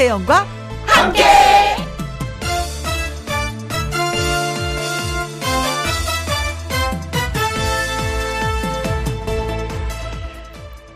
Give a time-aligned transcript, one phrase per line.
[0.00, 0.46] 김혜영과
[0.86, 1.22] 함께.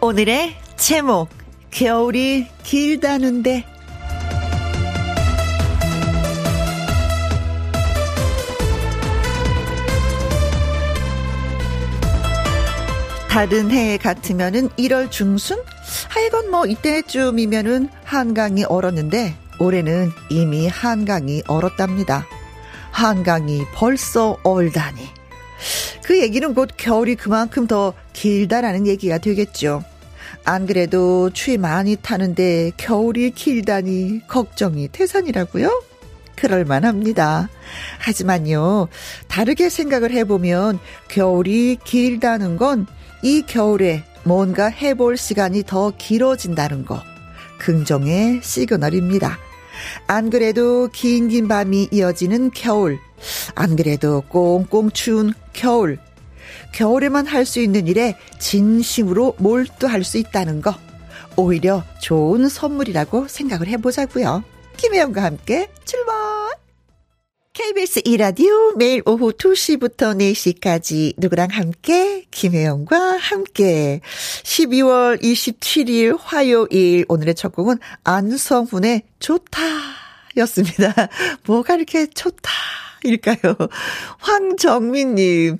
[0.00, 1.28] 오늘의 제목
[1.70, 3.66] 겨울이 길다는데
[13.34, 15.58] 다른 해 같으면은 1월 중순?
[16.08, 22.28] 하여간 뭐 이때쯤이면은 한강이 얼었는데 올해는 이미 한강이 얼었답니다.
[22.92, 25.00] 한강이 벌써 얼다니.
[26.04, 29.82] 그 얘기는 곧 겨울이 그만큼 더 길다라는 얘기가 되겠죠.
[30.44, 35.82] 안 그래도 추위 많이 타는데 겨울이 길다니 걱정이 태산이라고요?
[36.36, 37.48] 그럴만 합니다.
[37.98, 38.86] 하지만요,
[39.26, 42.86] 다르게 생각을 해보면 겨울이 길다는 건
[43.24, 47.02] 이 겨울에 뭔가 해볼 시간이 더 길어진다는 거.
[47.58, 49.38] 긍정의 시그널입니다.
[50.06, 52.98] 안 그래도 긴 긴 밤이 이어지는 겨울.
[53.54, 55.98] 안 그래도 꽁꽁 추운 겨울.
[56.72, 60.74] 겨울에만 할 수 있는 일에 진심으로 몰두할 수 있다는 거.
[61.36, 64.44] 오히려 좋은 선물이라고 생각을 해보자고요.
[64.76, 66.14] 김혜영과 함께 출발!
[67.64, 74.02] KBS 이라디오 매일 오후 2시부터 4시까지 누구랑 함께 김혜영과 함께
[74.42, 79.62] 12월 27일 화요일 오늘의 첫 곡은 안성훈의 좋다
[80.36, 80.92] 였습니다.
[81.46, 82.50] 뭐가 이렇게 좋다
[83.02, 83.56] 일까요?
[84.20, 85.56] 황정민님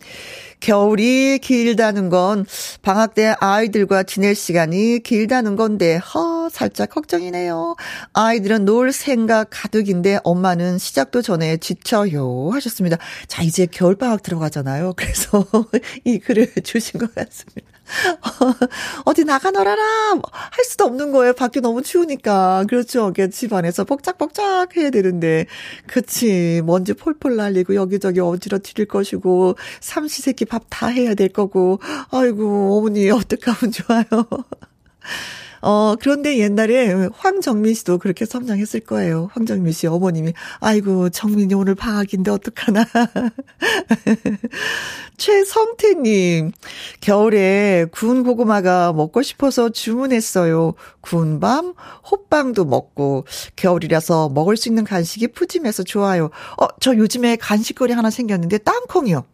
[0.64, 2.46] 겨울이 길다는 건
[2.80, 7.76] 방학 때 아이들과 지낼 시간이 길다는 건데 허 살짝 걱정이네요.
[8.14, 12.96] 아이들은 놀 생각 가득인데 엄마는 시작도 전에 지쳐요 하셨습니다.
[13.28, 14.94] 자 이제 겨울 방학 들어가잖아요.
[14.96, 15.44] 그래서
[16.04, 17.73] 이 글을 주신 것 같습니다.
[19.04, 21.32] 어디 나가 놀아라 할 수도 없는 거예요.
[21.34, 23.12] 밖에 너무 추우니까 그렇죠.
[23.30, 25.46] 집 안에서 뻑짝뻑짝 해야 되는데
[25.86, 31.78] 그치 먼지 폴폴 날리고 여기저기 어지러뜨릴 것이고 삼시세끼 밥 다 해야 될 거고
[32.10, 34.04] 아이고 어머니 어떡하면 좋아요.
[35.64, 39.30] 어, 그런데 옛날에 황정민 씨도 그렇게 성장했을 거예요.
[39.32, 42.84] 황정민 씨 어머님이, 아이고, 정민이 오늘 방학인데 어떡하나.
[45.16, 46.52] 최성태님,
[47.00, 50.74] 겨울에 구운 고구마가 먹고 싶어서 주문했어요.
[51.00, 51.72] 구운 밤,
[52.10, 53.24] 호빵도 먹고,
[53.56, 56.28] 겨울이라서 먹을 수 있는 간식이 푸짐해서 좋아요.
[56.60, 59.24] 어, 저 요즘에 간식거리 하나 생겼는데 땅콩이요.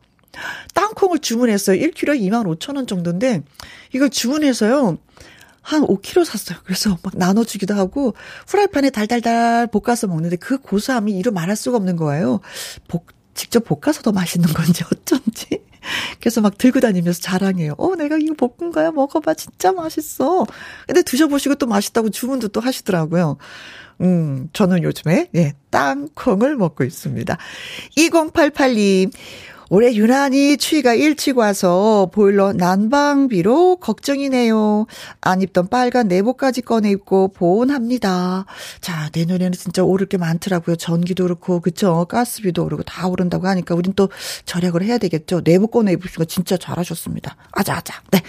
[0.75, 1.81] 땅콩을 주문했어요.
[1.81, 3.43] 1kg에 2만 5천 원 정도인데,
[3.93, 4.97] 이걸 주문해서요.
[5.63, 6.59] 한 5kg 샀어요.
[6.65, 8.15] 그래서 막 나눠주기도 하고
[8.49, 12.41] 후라이팬에 달달달 볶아서 먹는데 그 고소함이 이루 말할 수가 없는 거예요.
[12.89, 13.05] 볶,
[13.35, 15.63] 직접 볶아서 더 맛있는 건지 어쩐지.
[16.21, 17.75] 그래서 막 들고 다니면서 자랑해요.
[17.79, 18.91] 어, 내가 이거 볶은 거야.
[18.91, 19.35] 먹어봐.
[19.35, 20.47] 진짜 맛있어.
[20.87, 23.39] 근데 드셔보시고 또 맛있다고 주문도 또 하시더라고요.
[24.03, 27.37] 음, 저는 요즘에, 예, 땅콩을 먹고 있습니다.
[27.99, 29.13] 2088님,
[29.73, 34.87] 올해 유난히 추위가 일찍 와서 보일러 난방비로 걱정이네요.
[35.21, 38.47] 안 입던 빨간 내복까지 꺼내 입고 보온합니다.
[38.81, 40.75] 자, 내년에는 진짜 오를 게 많더라고요.
[40.75, 42.05] 전기도 그렇고, 그쵸?
[42.09, 44.09] 가스비도 그렇고 다 오른다고 하니까 우린 또
[44.45, 45.43] 절약을 해야 되겠죠.
[45.45, 47.37] 내복 꺼내 입으신 거 진짜 잘하셨습니다.
[47.53, 48.03] 아자아자.
[48.11, 48.23] 네.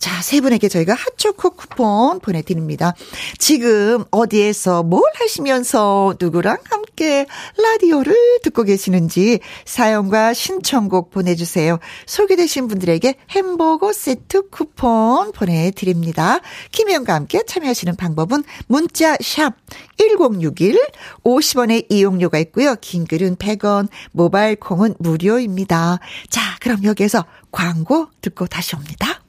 [0.00, 2.94] 자, 세 분에게 저희가 핫초코 쿠폰 보내드립니다.
[3.38, 7.26] 지금 어디에서 뭘 하시면서 누구랑 함께
[7.56, 11.78] 라디오를 듣고 계시는지 사연과 신청 신청곡 보내주세요.
[12.06, 16.40] 소개되신 분들에게 햄버거 세트 쿠폰 보내드립니다.
[16.70, 19.54] 김혜영과 함께 참여하시는 방법은 문자 샵
[19.98, 20.80] 1061,
[21.24, 22.76] 50원의 이용료가 있고요.
[22.80, 25.98] 긴 글은 100원, 모바일 콩은 무료입니다.
[26.30, 29.21] 자, 그럼 여기에서 광고 듣고 다시 옵니다.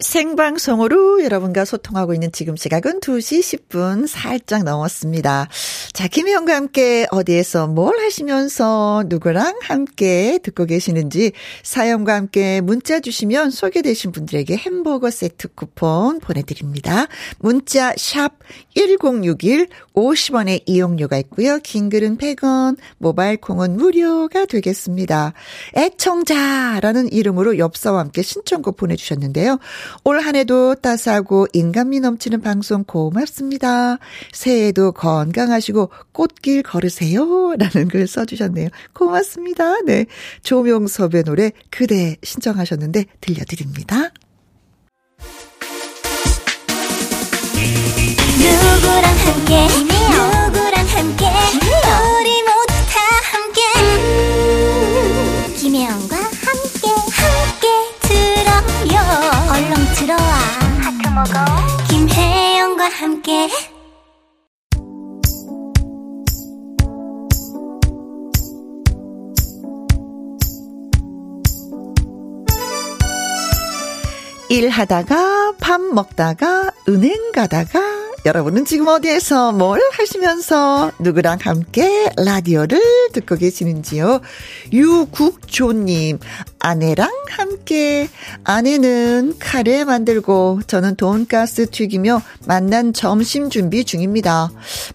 [0.00, 5.48] 생방송으로 여러분과 소통하고 있는 지금 시각은 2시 10분 살짝 넘었습니다.
[5.92, 11.32] 자, 김혜영과 함께 어디에서 뭘 하시면서 누구랑 함께 듣고 계시는지
[11.62, 17.06] 사연과 함께 문자 주시면 소개되신 분들에게 햄버거 세트 쿠폰 보내드립니다.
[17.38, 18.38] 문자 샵
[18.74, 21.58] 1061, 50원의 이용료가 있고요.
[21.58, 25.32] 긴 글은 100원, 모바일 콩은 무료가 되겠습니다.
[25.76, 29.58] 애청자라는 이름으로 엽사와 함께 신청곡 보내주셨는데요.
[30.04, 33.98] 올 한 해도 따스하고 인간미 넘치는 방송 고맙습니다.
[34.32, 37.54] 새해에도 건강하시고 꽃길 걸으세요.
[37.58, 38.68] 라는 글 써주셨네요.
[38.92, 39.80] 고맙습니다.
[39.82, 40.04] 네.
[40.42, 44.10] 조명섭의 노래 그대 신청하셨는데 들려드립니다.
[48.38, 53.00] 누구랑 함께 누구랑 함께 우리 모두 다
[53.32, 56.19] 함께 음, 김혜영과
[61.90, 63.48] 김혜영과 함께
[74.48, 77.80] 일하다가 밥 먹다가 은행 가다가
[78.26, 82.80] 여러분은 지금 어디에서 뭘 하시면서 누구랑 함께 라디오를
[83.12, 84.20] 듣고 계시는지요?
[84.72, 86.18] 유국조님,
[86.60, 88.08] 아내랑 함께,
[88.44, 94.50] 아내는 카레 만들고 저는 돈가스 튀기며 만난 점심 준비 중입니다.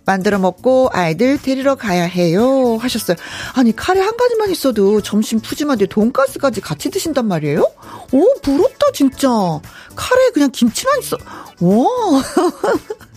[0.05, 2.77] 만들어 먹고 아이들 데리러 가야 해요.
[2.77, 3.17] 하셨어요.
[3.55, 7.61] 아니, 카레 한 가지만 있어도 점심 푸짐한데 돈가스까지 같이 드신단 말이에요?
[8.11, 9.27] 오, 부럽다, 진짜.
[9.95, 11.17] 카레 그냥 김치만 있어.
[11.61, 11.85] 와.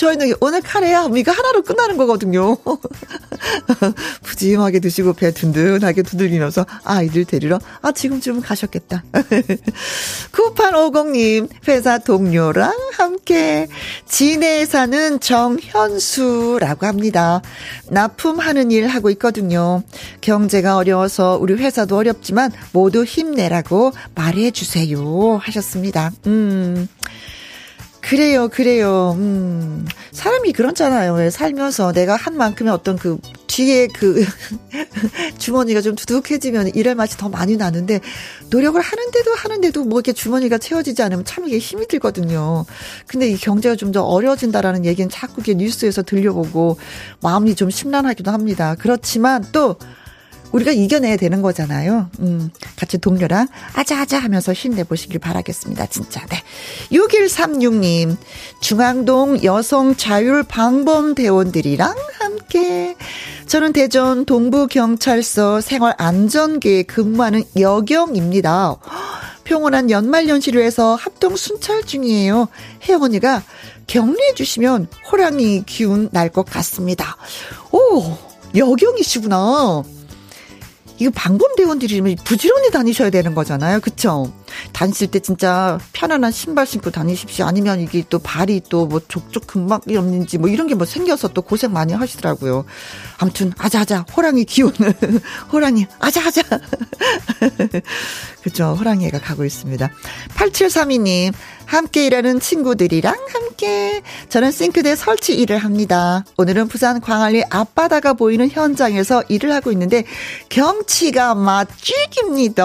[0.00, 2.56] 저희는 오늘 카레야 이거 하나로 끝나는 거거든요.
[4.24, 9.04] 푸짐하게 드시고 배 든든하게 두들기면서 아이들 데리러 아 지금쯤 가셨겠다.
[10.32, 13.68] 9850님 회사 동료랑 함께
[14.06, 17.42] 진해에 사는 정현수라고 합니다.
[17.90, 19.82] 납품하는 일 하고 있거든요.
[20.22, 26.10] 경제가 어려워서 우리 회사도 어렵지만 모두 힘내라고 말해 주세요 하셨습니다.
[26.26, 26.88] 음.
[28.00, 29.14] 그래요, 그래요.
[29.18, 31.14] 음, 사람이 그렇잖아요.
[31.14, 34.24] 왜 살면서 내가 한 만큼의 어떤 그 뒤에 그
[35.38, 38.00] 주머니가 좀 두둑해지면 일할 맛이 더 많이 나는데
[38.48, 42.64] 노력을 하는데도 하는데도 뭐 이렇게 주머니가 채워지지 않으면 참 이게 힘이 들거든요.
[43.06, 46.78] 근데 이 경제가 좀 더 어려워진다라는 얘기는 자꾸 이게 뉴스에서 들려보고
[47.22, 48.76] 마음이 좀 심란하기도 합니다.
[48.78, 49.76] 그렇지만 또
[50.52, 52.10] 우리가 이겨내야 되는 거잖아요.
[52.20, 55.86] 음, 같이 동료랑 아자아자 하면서 힘내보시길 바라겠습니다.
[55.86, 56.24] 진짜.
[56.26, 56.42] 네.
[56.92, 58.16] 6136님,
[58.60, 62.96] 중앙동 여성 자율 방범 대원들이랑 함께
[63.46, 68.76] 저는 대전 동부경찰서 생활안전계에 근무하는 여경입니다.
[69.44, 72.48] 평온한 연말연시를 해서 합동 순찰 중이에요.
[72.88, 73.42] 혜영 언니가
[73.88, 77.16] 격리해 주시면 호랑이 기운 날 것 같습니다.
[77.72, 78.16] 오,
[78.54, 79.82] 여경이시구나.
[81.00, 83.80] 이거 방범 대원들이면 부지런히 다니셔야 되는 거잖아요.
[83.80, 84.30] 그쵸?
[84.72, 87.46] 다니실 때 진짜 편안한 신발 신고 다니십시오.
[87.46, 91.42] 아니면 이게 또 발이 또 뭐 족족 근막이 없는지 뭐 이런 게 뭐 생겨서 또
[91.42, 92.64] 고생 많이 하시더라고요.
[93.20, 94.94] 아무튼 아자아자 호랑이 기운을
[95.52, 96.42] 호랑이 아자아자
[98.42, 99.90] 그죠 호랑이가 가고 있습니다.
[100.34, 101.32] 8732님
[101.66, 106.24] 함께 일하는 친구들이랑 함께 저는 싱크대 설치 일을 합니다.
[106.38, 110.04] 오늘은 부산 광안리 앞바다가 보이는 현장에서 일을 하고 있는데
[110.48, 112.64] 경치가 맛찍입니다.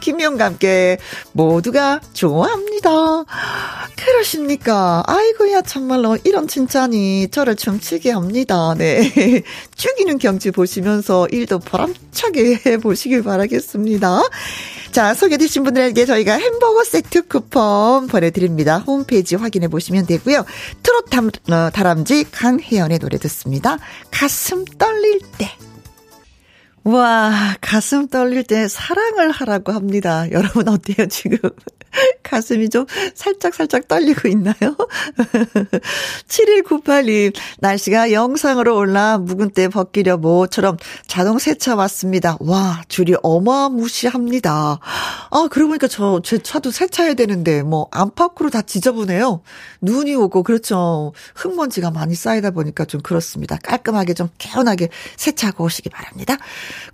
[0.00, 0.98] 김용과 함께
[1.32, 3.24] 모두가 좋아합니다.
[3.96, 5.02] 그러십니까?
[5.06, 8.74] 아이고야 참말로 이런 칭찬이 저를 춤추게 합니다.
[8.78, 9.42] 네.
[9.80, 14.20] 죽이는 경치 보시면서 일도 보람차게 해보시길 바라겠습니다.
[14.92, 18.78] 자, 소개되신 분들에게 저희가 햄버거 세트 쿠폰 보내드립니다.
[18.78, 20.44] 홈페이지 확인해 보시면 되고요.
[20.82, 21.06] 트롯
[21.50, 23.78] 어, 다람쥐 강혜연의 노래 듣습니다.
[24.10, 25.50] 가슴 떨릴 때.
[26.84, 30.26] 와, 가슴 떨릴 때 사랑을 하라고 합니다.
[30.32, 31.38] 여러분 어때요, 지금?
[32.22, 34.54] 가슴이 좀 살짝 살짝 떨리고 있나요?
[36.28, 40.76] 7198님, 날씨가 영상으로 올라 묵은 때 벗기려 뭐처럼
[41.06, 42.36] 자동 세차 왔습니다.
[42.40, 44.78] 와, 줄이 어마무시합니다.
[45.30, 49.42] 아, 그러고 보니까 저, 제 차도 세차해야 되는데, 뭐, 안팎으로 다 지저분해요.
[49.80, 51.12] 눈이 오고, 그렇죠.
[51.34, 53.56] 흙먼지가 많이 쌓이다 보니까 좀 그렇습니다.
[53.62, 56.36] 깔끔하게 좀 개운하게 세차하고 오시기 바랍니다.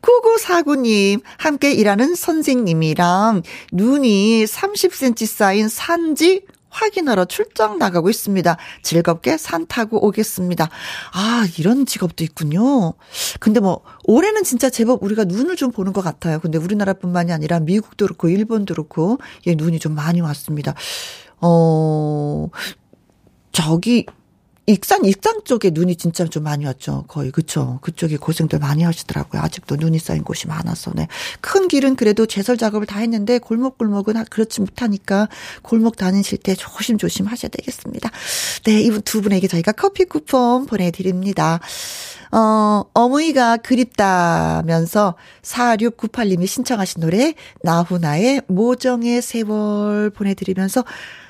[0.02, 3.42] 9949님, 함께 일하는 선생님이랑
[3.72, 4.46] 눈이
[4.86, 8.56] 30cm 쌓인 산지 확인하러 출장 나가고 있습니다.
[8.82, 10.68] 즐겁게 산 타고 오겠습니다.
[11.12, 12.92] 아, 이런 직업도 있군요.
[13.40, 16.38] 근데 뭐, 올해는 진짜 제법 우리가 눈을 좀 보는 것 같아요.
[16.40, 20.74] 근데 우리나라뿐만이 아니라 미국도 그렇고, 일본도 그렇고, 예, 눈이 좀 많이 왔습니다.
[21.40, 22.48] 어,
[23.52, 24.04] 저기,
[24.68, 27.04] 익산, 익산 쪽에 눈이 진짜 좀 많이 왔죠.
[27.06, 27.78] 거의, 그쵸.
[27.82, 29.40] 그쪽에 고생들 많이 하시더라고요.
[29.40, 31.06] 아직도 눈이 쌓인 곳이 많아서, 네.
[31.40, 35.28] 큰 길은 그래도 제설 작업을 다 했는데, 골목골목은 그렇지 못하니까,
[35.62, 38.10] 골목 다니실 때 조심조심 하셔야 되겠습니다.
[38.64, 41.60] 네, 이분 두 분에게 저희가 커피 쿠폰 보내드립니다.
[42.32, 50.84] 어, 어머니가 그립다면서 4698님이 신청하신 노래, 나훈아의 모정의 세월 보내드리면서,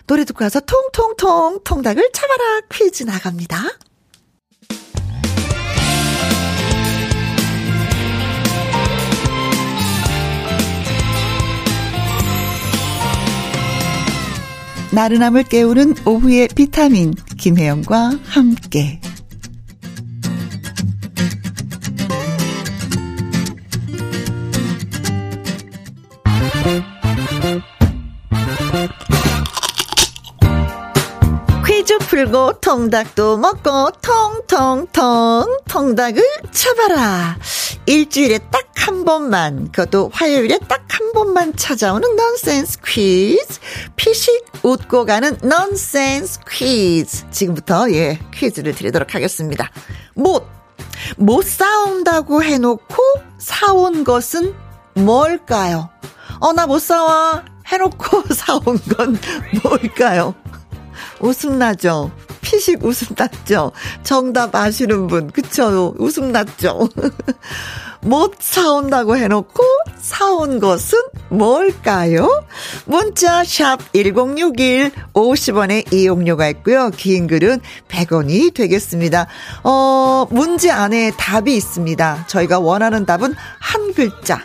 [0.06, 3.64] 노래 듣고 와서 통통통 통닭을 참아라 퀴즈 나갑니다.
[14.92, 19.00] 나른함을 깨우는 오후의 비타민 김혜영과 함께
[32.16, 37.36] 풀고 통닭도 먹고 통통통 통닭을 쳐봐라.
[37.84, 43.60] 일주일에 딱 한 번만 그것도 화요일에 딱 한 번만 찾아오는 넌센스 퀴즈.
[43.96, 47.28] 피식 웃고 가는 넌센스 퀴즈.
[47.30, 49.70] 지금부터 예 퀴즈를 드리도록 하겠습니다.
[50.14, 50.46] 못.
[51.18, 52.96] 못 싸운다고 해놓고
[53.38, 54.54] 사온 것은
[54.94, 55.90] 뭘까요?
[56.40, 57.42] 어, 나 못 싸워.
[57.66, 58.62] 해놓고 사온
[58.96, 59.18] 건
[59.62, 60.34] 뭘까요?
[61.20, 62.10] 웃음 나죠?
[62.40, 63.72] 피식 웃음 났죠?
[64.04, 65.94] 정답 아시는 분, 그쵸?
[65.98, 66.88] 웃음 났죠?
[68.02, 69.64] 못 사온다고 해놓고
[69.98, 72.44] 사온 것은 뭘까요?
[72.84, 76.90] 문자 샵 1061, 50원의 이용료가 있고요.
[76.90, 79.26] 긴 글은 100원이 되겠습니다.
[79.64, 82.26] 어, 문제 안에 답이 있습니다.
[82.28, 84.40] 저희가 원하는 답은 한 글자,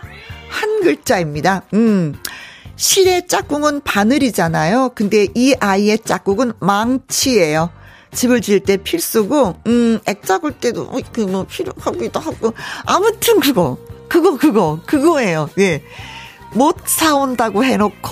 [0.50, 1.62] 한 글자입니다.
[1.75, 2.16] 음.
[2.81, 4.93] 실의 짝꿍은 바늘이잖아요.
[4.95, 7.69] 근데 이 아이의 짝꿍은 망치예요.
[8.11, 12.53] 집을 지을 때 필수고, 음, 액자굴 때도, 어, 그, 뭐, 필요하기도 하고.
[12.88, 13.77] 아무튼 그거,
[14.09, 15.50] 그거, 그거, 그거예요.
[15.59, 15.83] 예.
[16.53, 18.09] 못 사온다고 해놓고,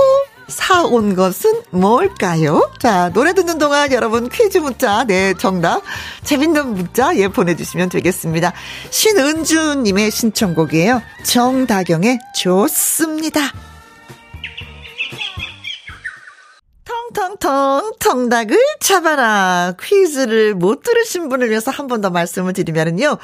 [0.47, 2.71] 사온 것은 뭘까요?
[2.79, 5.81] 자, 노래 듣는 동안 여러분 퀴즈 문자, 네, 정답.
[6.23, 8.53] 재밌는 문자, 예, 보내주시면 되겠습니다.
[8.91, 11.01] 신은주님의 신청곡이에요.
[11.23, 13.51] 정다경의 좋습니다.
[17.13, 19.74] 텅텅텅 통닭을 잡아라.
[19.82, 23.18] 퀴즈를 못 들으신 분을 위해서 한 번 더 말씀을 드리면요.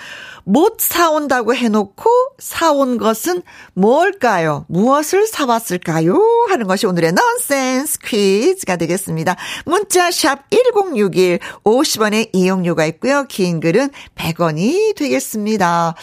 [0.43, 3.41] 못 사온다고 해놓고 사온 것은
[3.73, 4.65] 뭘까요?
[4.67, 6.19] 무엇을 사왔을까요?
[6.49, 9.35] 하는 것이 오늘의 넌센스 퀴즈가 되겠습니다.
[9.65, 13.25] 문자 샵 1061, 50원의 이용료가 있고요.
[13.27, 15.95] 긴 글은 100원이 되겠습니다.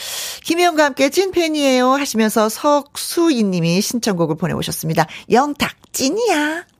[0.44, 5.06] 김혜영과 함께 찐팬이에요 하시면서 석수인 님이 신청곡을 보내오셨습니다.
[5.30, 6.71] 영탁 찐이야.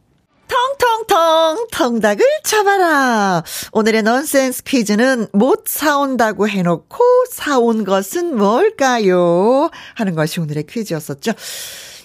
[0.53, 3.43] 텅텅텅 텅닭을 잡아라.
[3.73, 6.99] 오늘의 넌센스 퀴즈는 못 사온다고 해놓고
[7.31, 9.71] 사온 것은 뭘까요?
[9.95, 11.33] 하는 것이 오늘의 퀴즈였었죠.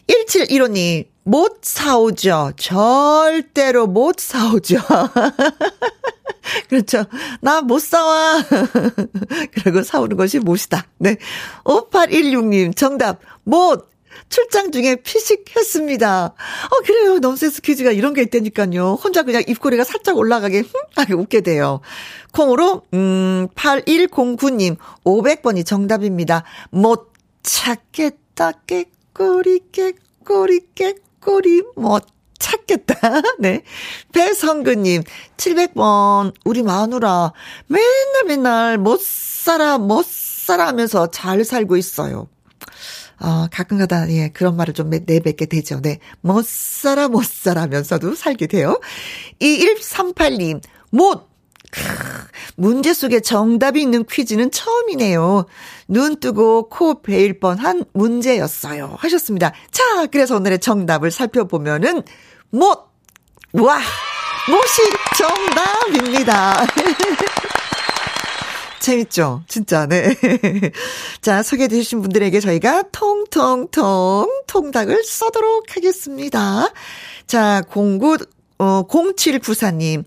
[0.07, 2.53] 1715님, 못 사오죠.
[2.55, 4.77] 절대로 못 사오죠.
[6.69, 7.03] 그렇죠.
[7.41, 8.41] 나 못 사와.
[9.55, 10.85] 그리고 사오는 것이 못이다.
[10.99, 11.17] 네.
[11.65, 13.89] 5816님, 정답, 못.
[14.29, 16.25] 출장 중에 피식했습니다.
[16.25, 17.19] 어, 그래요.
[17.19, 18.93] 넌센스 퀴즈가 이런 게 있다니까요.
[18.93, 21.81] 혼자 그냥 입꼬리가 살짝 올라가게, 흠, 하게 웃게 돼요.
[22.33, 26.43] 콩으로, 음, 8109님, 500번이 정답입니다.
[26.69, 32.05] 못 찾겠다, 깨꼬리, 깨꼬리, 깨꼬리, 못
[32.39, 32.95] 찾겠다.
[33.39, 33.63] 네.
[34.13, 35.03] 배성근님,
[35.37, 37.33] 700번, 우리 마누라,
[37.67, 42.27] 맨날 맨날 못 살아, 못 살아 하면서 잘 살고 있어요.
[43.19, 45.81] 어, 가끔 가다, 예, 그런 말을 좀 내뱉게 되죠.
[45.81, 45.99] 네.
[46.21, 48.79] 못 살아, 못 살아 하면서도 살게 돼요.
[49.41, 51.27] 2138님, 못!
[52.55, 55.45] 문제 속에 정답이 있는 퀴즈는 처음이네요.
[55.87, 58.95] 눈 뜨고 코 베일 뻔한 문제였어요.
[58.97, 59.51] 하셨습니다.
[59.71, 62.03] 자, 그래서 오늘의 정답을 살펴보면은,
[62.51, 62.87] 못!
[63.53, 63.79] 와!
[64.49, 66.65] 못이 정답입니다.
[68.87, 69.43] 재밌죠?
[69.49, 70.15] 진짜, 네.
[71.19, 76.71] 자, 소개해주신 분들에게 저희가 통통통 통닭을 써도록 하겠습니다.
[77.25, 78.17] 자, 공구,
[78.59, 80.05] 어, 0794님.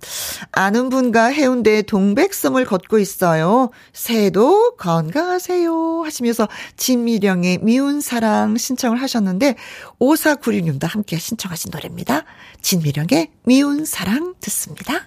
[0.52, 3.68] 아는 분과 해운대 동백섬을 걷고 있어요.
[3.92, 6.02] 새해도 건강하세요.
[6.02, 9.56] 하시면서 진미령의 미운 사랑 신청을 하셨는데,
[10.00, 12.24] 5496님도 함께 신청하신 노래입니다.
[12.62, 15.06] 진미령의 미운 사랑 듣습니다.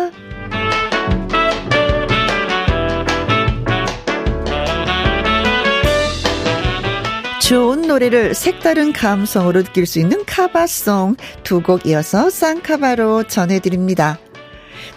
[8.01, 14.17] 노래를 색다른 감성으로 느낄 수 있는 카바송 두 곡 이어서 쌍카바로 전해드립니다.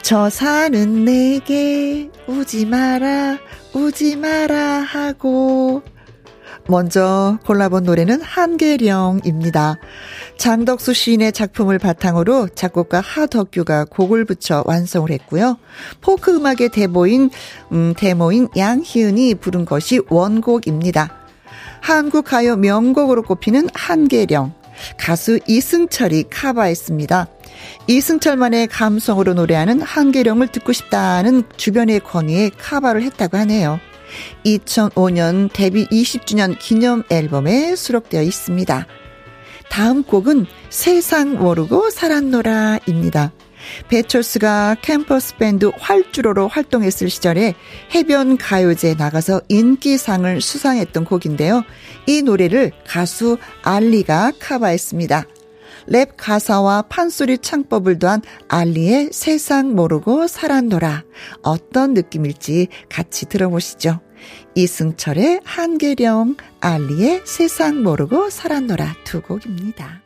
[0.01, 3.39] 저 사는 내게 우지 마라
[3.75, 5.83] 우지 마라 하고
[6.67, 9.77] 먼저 골라본 노래는 한계령입니다.
[10.39, 15.59] 장덕수 시인의 작품을 바탕으로 작곡가 하덕규가 곡을 붙여 완성을 했고요.
[16.01, 17.29] 포크 음악의 대모인
[17.71, 21.24] 음, 대모인 양희은이 부른 것이 원곡입니다.
[21.81, 24.53] 한국 가요 명곡으로 꼽히는 한계령.
[24.99, 27.29] 가수 이승철이 카바했습니다.
[27.87, 33.79] 이승철만의 감성으로 노래하는 한계령을 듣고 싶다는 주변의 권위에 카바를 했다고 하네요.
[34.45, 38.87] 2005년 데뷔 20주년 기념 앨범에 수록되어 있습니다.
[39.71, 43.33] 다음 곡은 세상 모르고 살았노라입니다.
[43.89, 47.55] 배철수가 캠퍼스 밴드 활주로로 활동했을 시절에
[47.95, 51.65] 해변 가요제에 나가서 인기상을 수상했던 곡인데요.
[52.07, 55.25] 이 노래를 가수 알리가 카바했습니다.
[55.87, 61.05] 랩 가사와 판소리 창법을 더한 알리의 세상 모르고 살았노라.
[61.43, 64.01] 어떤 느낌일지 같이 들어보시죠.
[64.55, 70.04] 이승철의 한계령, 알리의 세상 모르고 살았노라 두 곡입니다.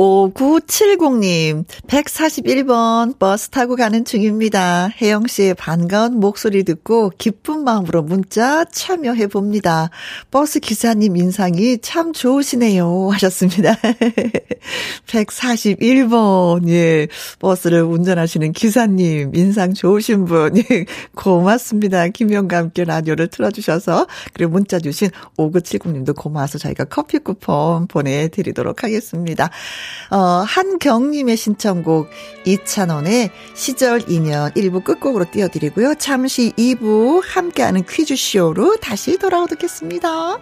[0.00, 4.88] 5970님, 141번 버스 타고 가는 중입니다.
[4.98, 9.90] 혜영 씨의 반가운 목소리 듣고 기쁜 마음으로 문자 참여해 봅니다.
[10.30, 13.10] 버스 기사님 인상이 참 좋으시네요.
[13.10, 13.76] 하셨습니다.
[15.06, 17.08] 141번, 예.
[17.38, 20.86] 버스를 운전하시는 기사님, 인상 좋으신 분, 예.
[21.14, 22.08] 고맙습니다.
[22.08, 29.50] 김영과 함께 라디오를 틀어주셔서, 그리고 문자 주신 5970님도 고마워서 저희가 커피 쿠폰 보내드리도록 하겠습니다.
[30.10, 30.16] 어,
[30.46, 32.10] 한경님의 신청곡
[32.44, 35.94] 이찬원의 시절 인연 1부 끝곡으로 띄워드리고요.
[35.98, 40.38] 잠시 2부 함께하는 퀴즈쇼로 다시 돌아오겠습니다.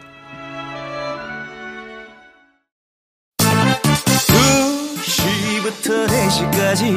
[5.09, 6.97] 2시부터 4시까지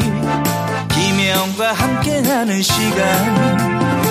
[0.89, 4.10] 김혜영과 함께하는 시간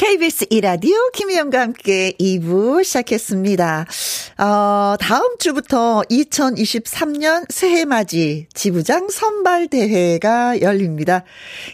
[0.00, 3.84] KBS 이라디오 김희영과 함께 2부 시작했습니다.
[4.38, 11.24] 어, 다음 주부터 2023년 새해맞이 지부장 선발대회가 열립니다.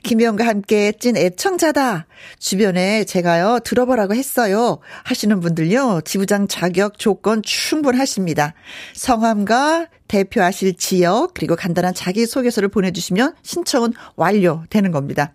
[0.02, 2.08] 김희영과 함께 찐 애청자다.
[2.40, 4.80] 주변에 제가요, 들어보라고 했어요.
[5.04, 8.54] 하시는 분들요, 지부장 자격 조건 충분하십니다.
[8.94, 15.32] 성함과 대표하실 지역, 그리고 간단한 자기소개서를 보내주시면 신청은 완료되는 겁니다.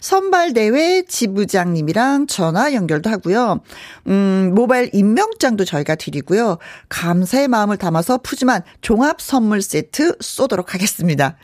[0.00, 3.60] 선발대회 지부장님이랑 전화 연결도 하고요.
[4.06, 6.58] 음, 모바일 임명장도 저희가 드리고요.
[6.88, 11.36] 감사의 마음을 담아서 푸짐한 종합 선물 세트 쏘도록 하겠습니다.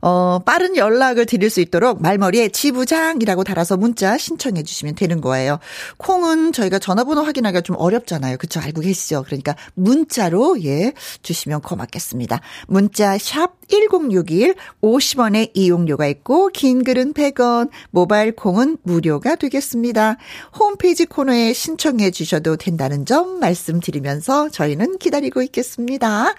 [0.00, 5.58] 어, 빠른 연락을 드릴 수 있도록 말머리에 지부장이라고 달아서 문자 신청해 주시면 되는 거예요.
[5.98, 8.36] 콩은 저희가 전화번호 확인하기가 좀 어렵잖아요.
[8.36, 8.60] 그쵸?
[8.60, 9.24] 알고 계시죠?
[9.26, 12.40] 그러니까 문자로, 예, 주시면 고맙겠습니다.
[12.66, 20.16] 문자 샵 1061, 50원의 이용료가 있고, 긴 글은 100원, 모바일 콩은 무료가 되겠습니다.
[20.58, 26.34] 홈페이지 코너에 신청해 주셔도 된다는 점 말씀드리면서 저희는 기다리고 있겠습니다.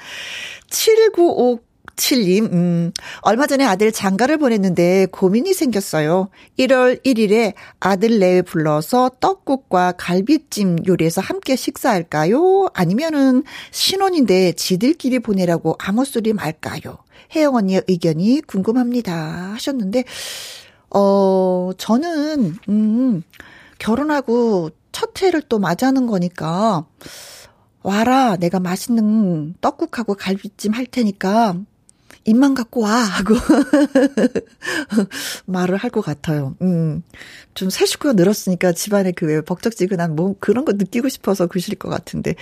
[0.69, 1.68] 795
[2.00, 6.30] 67님, 음, 얼마 전에 아들 장가를 보냈는데 고민이 생겼어요.
[6.58, 12.70] 1월 1일에 아들 내외 불러서 떡국과 갈비찜 요리해서 함께 식사할까요?
[12.74, 16.98] 아니면은 신혼인데 지들끼리 보내라고 아무 소리 말까요?
[17.36, 19.54] 혜영 언니의 의견이 궁금합니다.
[19.54, 20.04] 하셨는데,
[20.90, 23.24] 어, 저는, 음,
[23.78, 26.86] 결혼하고 첫 해를 또 맞이하는 거니까,
[27.84, 31.56] 와라, 내가 맛있는 떡국하고 갈비찜 할 테니까,
[32.26, 33.36] 입만 갖고 와 하고
[35.45, 36.56] 말을 할 것 같아요.
[36.62, 37.02] 음.
[37.56, 42.36] 좀 새 식구가 늘었으니까 집안에 그 벅적지근한 뭐 그런 거 느끼고 싶어서 그실 것 같은데.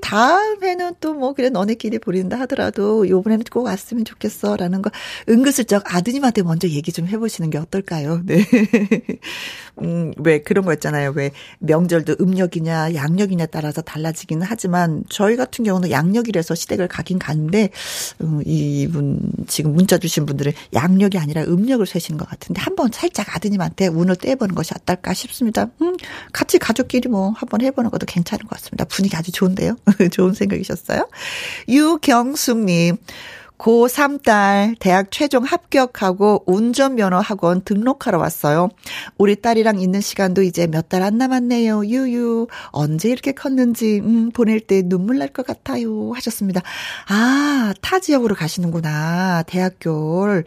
[0.00, 4.90] 다음에는 또 뭐 그래 너네끼리 부린다 하더라도 요번에는 꼭 왔으면 좋겠어 라는 거
[5.28, 8.22] 은근슬쩍 아드님한테 먼저 얘기 좀 해보시는 게 어떨까요?
[8.26, 8.44] 네.
[9.82, 11.12] 음, 왜 그런 거 있잖아요.
[11.16, 17.70] 왜 명절도 음력이냐 양력이냐 따라서 달라지기는 하지만 저희 같은 경우는 양력이라서 시댁을 가긴 가는데
[18.22, 23.88] 음, 이분 지금 문자 주신 분들은 양력이 아니라 음력을 세시는 것 같은데 한번 살짝 아드님한테
[23.88, 25.68] 운을 떼보는 것이 어떨까 싶습니다.
[25.80, 25.96] 음,
[26.32, 28.84] 같이 가족끼리 뭐 한번 해보는 것도 괜찮은 것 같습니다.
[28.84, 29.76] 분위기 아주 좋은데요.
[30.12, 31.08] 좋은 생각이셨어요?
[31.68, 32.96] 유경숙님.
[33.62, 38.70] 고3 딸 대학 최종 합격하고 운전면허 학원 등록하러 왔어요.
[39.18, 41.86] 우리 딸이랑 있는 시간도 이제 몇 달 안 남았네요.
[41.86, 42.48] 유유.
[42.70, 46.10] 언제 이렇게 컸는지 음 보낼 때 눈물 날 것 같아요.
[46.12, 46.60] 하셨습니다.
[47.08, 49.44] 아, 타 지역으로 가시는구나.
[49.46, 50.44] 대학교를.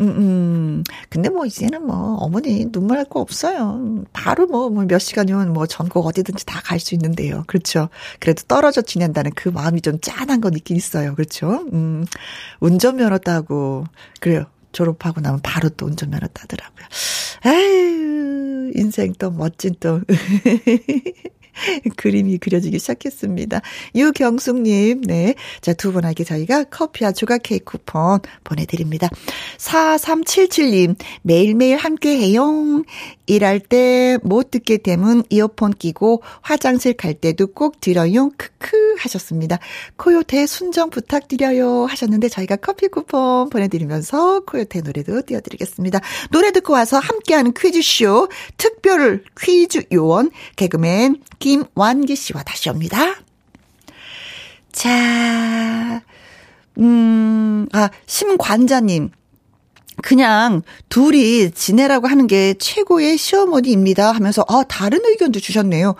[0.00, 0.84] 음, 음.
[1.10, 4.04] 근데 뭐 이제는 뭐 어머니 눈물 날 거 없어요.
[4.12, 7.42] 바로 뭐몇뭐 시간이면 뭐 전국 어디든지 다 갈 수 있는데요.
[7.48, 7.88] 그렇죠.
[8.20, 11.14] 그래도 떨어져 지낸다는 그 마음이 좀 짠한 건 있긴 있어요.
[11.16, 11.64] 그렇죠.
[11.72, 12.06] 음.
[12.62, 13.84] 운전면허 따고,
[14.20, 14.46] 그래요.
[14.70, 16.86] 졸업하고 나면 바로 또 운전면허 따더라고요.
[17.46, 20.00] 에휴, 인생 또 멋진 또.
[21.96, 23.60] 그림이 그려지기 시작했습니다.
[23.94, 25.34] 유경숙님, 네.
[25.60, 29.08] 자, 두 분에게 저희가 커피와 조각 케이크 쿠폰 보내드립니다.
[29.58, 32.84] 4377님, 매일매일 함께 해용.
[33.26, 38.30] 일할 때 못 듣게 되면 이어폰 끼고 화장실 갈 때도 꼭 들어용.
[38.36, 39.58] 크크 하셨습니다.
[39.96, 46.00] 코요태 순정 부탁드려요 하셨는데 저희가 커피 쿠폰 보내드리면서 코요태 노래도 띄워드리겠습니다.
[46.30, 53.16] 노래 듣고 와서 함께하는 퀴즈쇼 특별 퀴즈 요원 개그맨 김완기 씨와 다시 옵니다.
[54.70, 56.00] 자,
[56.78, 59.10] 음, 아, 심관자님.
[60.02, 65.96] 그냥 둘이 지내라고 하는 게 최고의 시어머니입니다 하면서, 아, 다른 의견도 주셨네요.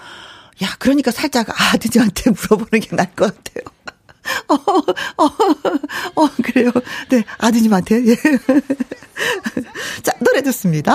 [0.62, 3.64] 야, 그러니까 살짝 아드님한테 물어보는 게 나을 것 같아요.
[4.46, 6.70] 어, 어, 어, 그래요.
[7.10, 8.06] 네, 아드님한테.
[8.06, 8.14] 예.
[10.04, 10.94] 자, 노래 듣습니다.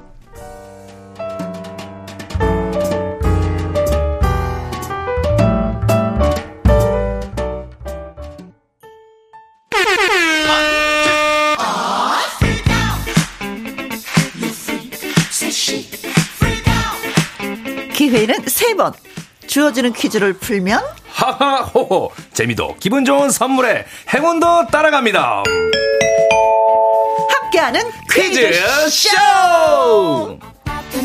[18.11, 18.91] 기회는 세 번.
[19.47, 25.43] 주어지는 퀴즈를 풀면 하하호호 재미도 기분 좋은 선물에 행운도 따라갑니다.
[27.29, 29.09] 함께하는 퀴즈 퀴즈 쇼!
[30.91, 31.01] The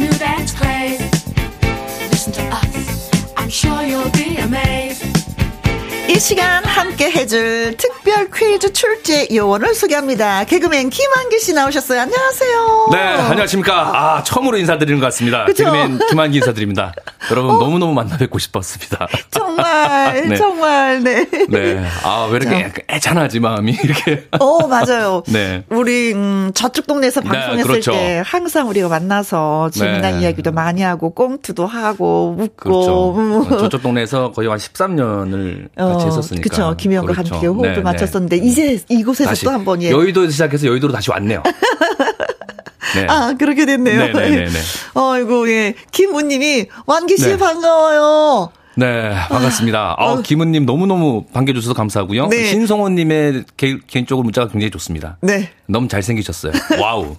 [6.08, 10.44] 이 시간 함께 해줄 특별 퀴즈 출제 요원을 소개합니다.
[10.44, 12.00] 개그맨 김한기 씨 나오셨어요.
[12.02, 12.88] 안녕하세요.
[12.92, 13.74] 네, 안녕하십니까.
[13.74, 15.44] 아, 처음으로 인사드리는 것 같습니다.
[15.46, 15.66] 그쵸?
[15.66, 15.72] 어.
[15.72, 16.92] 개그맨 김한기 인사드립니다.
[17.30, 19.08] 여러분 너무너무 만나 뵙고 싶었습니다.
[19.30, 20.36] 정말, 네.
[20.36, 21.26] 정말, 네.
[21.48, 21.84] 네.
[22.04, 23.76] 아, 왜 이렇게 약간 애잔하지, 마음이.
[23.82, 24.28] 이렇게.
[24.38, 25.22] 어, 맞아요.
[25.28, 25.64] 네.
[25.70, 27.92] 우리, 음, 저쪽 동네에서 네, 방송했을 그렇죠.
[27.92, 30.20] 때 항상 우리가 만나서 재미난 네.
[30.22, 32.54] 이야기도 많이 하고, 꽁투도 하고, 웃고.
[32.56, 33.14] 그렇죠.
[33.16, 33.58] 음.
[33.58, 36.42] 저쪽 동네에서 거의 한 13년을 같이 했었으니까.
[36.48, 36.76] 그렇죠.
[36.76, 37.35] 김영과 그렇죠.
[37.35, 37.82] 함께 호흡을 네, 네.
[37.82, 39.90] 맞췄었는데, 이제 이곳에서 또 한 번, 예.
[39.90, 41.42] 여의도에서 시작해서 여의도로 다시 왔네요.
[42.94, 43.06] 네.
[43.09, 44.06] 아, 그렇게 됐네요.
[44.12, 44.59] 네네네네.
[44.94, 45.74] 어이고, 예.
[45.92, 47.37] 김우님이, 완기 씨 네.
[47.37, 48.50] 반가워요.
[48.78, 49.96] 네, 반갑습니다.
[49.98, 52.28] 아, 김은님 너무너무 반겨주셔서 감사하고요.
[52.28, 52.44] 네.
[52.44, 55.16] 신성호님의 개, 개인적으로 문자가 굉장히 좋습니다.
[55.22, 55.50] 네.
[55.66, 56.52] 너무 잘생기셨어요.
[56.80, 57.16] wow.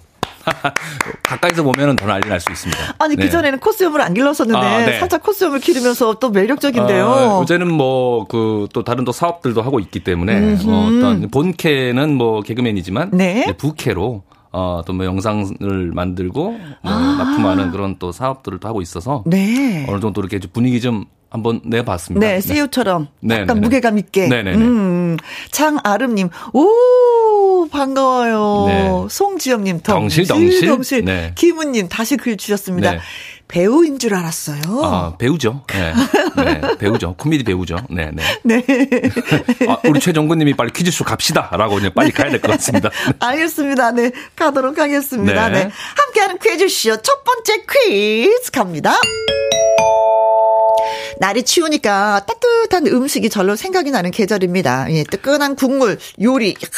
[1.22, 2.94] 가까이서 보면은 더 난리 날 수 있습니다.
[2.98, 3.24] 아니, 네.
[3.24, 4.98] 그 전에는 콧수염을 안 길렀었는데, 아, 네.
[4.98, 7.06] 살짝 콧수염을 기르면서 또 매력적인데요.
[7.06, 12.40] 어, 요새는 뭐, 그, 또 다른 또 사업들도 하고 있기 때문에, 뭐 어떤, 본캐는 뭐
[12.42, 13.52] 개그맨이지만, 네.
[13.58, 19.28] 부캐로, 어, 또 뭐 영상을 만들고, 뭐 납품하는 그런 또 사업들을 또 하고 있어서, 아.
[19.30, 19.84] 네.
[19.88, 22.26] 어느 정도 이렇게 좀 분위기 좀 한번 내봤습니다.
[22.26, 23.60] 네, CEO처럼 네, 약간 네, 네.
[23.60, 24.28] 무게감 있게.
[24.28, 24.56] 네, 네, 네.
[24.56, 25.16] 음,
[25.50, 28.64] 장아름님, 오 반가워요.
[28.66, 29.06] 네.
[29.10, 31.04] 송지영님, 덩실, 덩실, 덩실.
[31.04, 31.32] 네.
[31.34, 32.92] 김은님 다시 글 주셨습니다.
[32.92, 32.98] 네.
[33.46, 34.60] 배우인 줄 알았어요.
[34.84, 35.62] 아, 배우죠.
[35.68, 35.94] 네.
[36.36, 36.60] 네.
[36.78, 37.14] 배우죠.
[37.16, 37.76] 코미디 배우죠.
[37.90, 38.22] 네, 네.
[38.44, 38.62] 네.
[39.68, 41.48] 아, 우리 최정구님이 빨리 퀴즈쇼 갑시다.
[41.52, 42.90] 라고 이제 빨리 가야 될 것 같습니다.
[43.20, 43.92] 알겠습니다.
[43.92, 44.12] 네.
[44.36, 45.48] 가도록 하겠습니다.
[45.48, 45.64] 네.
[45.64, 45.70] 네.
[45.96, 48.94] 함께하는 퀴즈쇼 첫 번째 퀴즈 갑니다.
[51.18, 54.92] 날이 추우니까 따뜻한 음식이 절로 생각이 나는 계절입니다.
[54.92, 56.68] 예, 뜨끈한 국물, 요리, 크,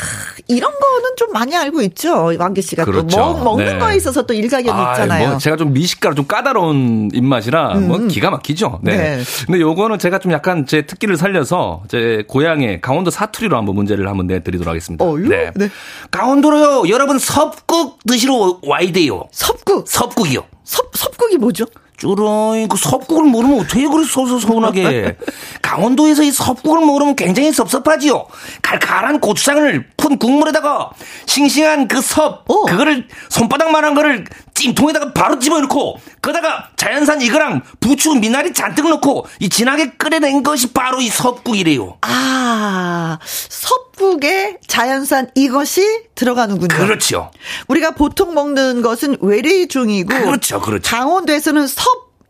[0.48, 2.32] 이런 거는 좀 많이 알고 있죠.
[2.38, 3.16] 왕기 씨가 그렇죠.
[3.16, 3.78] 또 먹, 먹는 네.
[3.78, 5.28] 거에 있어서 또 일가견이 아, 있잖아요.
[5.30, 8.80] 뭐 제가 좀 미식가로 좀 까다로운 입맛이라 뭐 기가 막히죠.
[8.82, 8.96] 네.
[8.96, 9.22] 네.
[9.46, 14.26] 근데 요거는 제가 좀 약간 제 특기를 살려서 제 고향의 강원도 사투리로 한번 문제를 한번
[14.26, 15.04] 내드리도록 하겠습니다.
[15.04, 15.28] 어유?
[15.28, 15.50] 네.
[16.10, 16.88] 강원도로요.
[16.88, 19.24] 여러분 섭국 드시러 와야 돼요.
[19.32, 19.88] 섭국.
[19.88, 20.44] 섭국이요.
[20.64, 21.64] 섭, 섭국이 뭐죠?
[22.00, 25.16] 쭈렁이 그 섭국을 모르면 어떻게 그리 서서 서운하게
[25.60, 28.26] 강원도에서 이 섭국을 모르면 굉장히 섭섭하지요
[28.62, 30.90] 칼칼한 고추장을 푼 국물에다가
[31.26, 32.64] 싱싱한 그섭 오.
[32.64, 34.24] 그거를 손바닥만한 거를
[34.60, 41.00] 찜통에다가 바로 집어넣고 거다가 자연산 이거랑 부추 미나리 잔뜩 넣고 이 진하게 끓여낸 것이 바로
[41.00, 46.68] 이 섭국이래요 아, 섭국에 자연산 이것이 들어가는군요.
[46.68, 47.30] 그렇죠
[47.68, 50.90] 우리가 보통 먹는 것은 외래종이고 그렇죠, 그렇죠.
[50.90, 51.66] 강원도에서는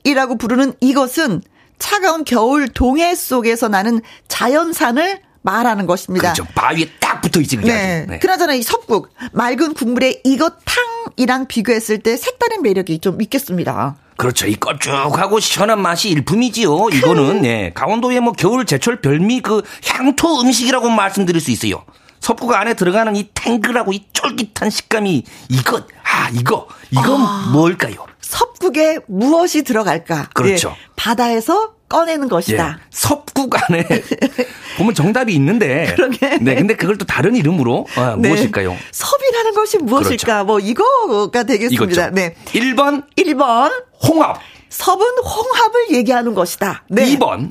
[0.04, 1.42] 섭이라고 부르는 이것은
[1.80, 6.32] 차가운 겨울 동해 속에서 나는 자연산을 말하는 것입니다.
[6.32, 8.02] 그렇죠 바위에 딱 붙어 있지 그게 네.
[8.02, 8.10] 아주.
[8.12, 8.18] 네.
[8.20, 13.96] 그나저나 이 섭국 맑은 국물에 이것 탕 이랑 비교했을 때 색다른 매력이 좀 있겠습니다.
[14.16, 14.46] 그렇죠.
[14.46, 16.90] 이 걸쭉하고 시원한 맛이 일품이지요.
[16.92, 21.84] 이거는 예, 강원도의 뭐 겨울 제철 별미 그 향토 음식이라고 말씀드릴 수 있어요.
[22.20, 28.04] 섭국 안에 들어가는 이 탱글하고 이 쫄깃한 식감이 이것 아 이거 이건 뭘까요?
[28.30, 30.28] 섭국에 무엇이 들어갈까?
[30.34, 30.68] 그렇죠.
[30.76, 32.78] 예, 바다에서 꺼내는 것이다.
[32.80, 33.84] 예, 섭국 안에
[34.78, 36.38] 보면 정답이 있는데 그러게.
[36.40, 38.28] 네, 근데 그걸 또 다른 이름으로 아, 네.
[38.28, 38.76] 무엇일까요?
[38.92, 40.44] 섭이라는 것이 무엇일까?
[40.44, 41.84] 뭐 이거가 되겠습니다.
[41.84, 42.10] 이거죠.
[42.14, 42.36] 네.
[42.46, 43.72] 1번 1번
[44.06, 44.38] 홍합,
[44.68, 46.84] 섭은 홍합을 얘기하는 것이다.
[46.88, 47.16] 네.
[47.16, 47.50] 2번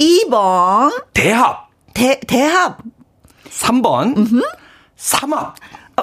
[0.00, 2.78] 2번 대합, 대, 대합.
[3.50, 4.42] 3번
[4.96, 5.56] 삼합.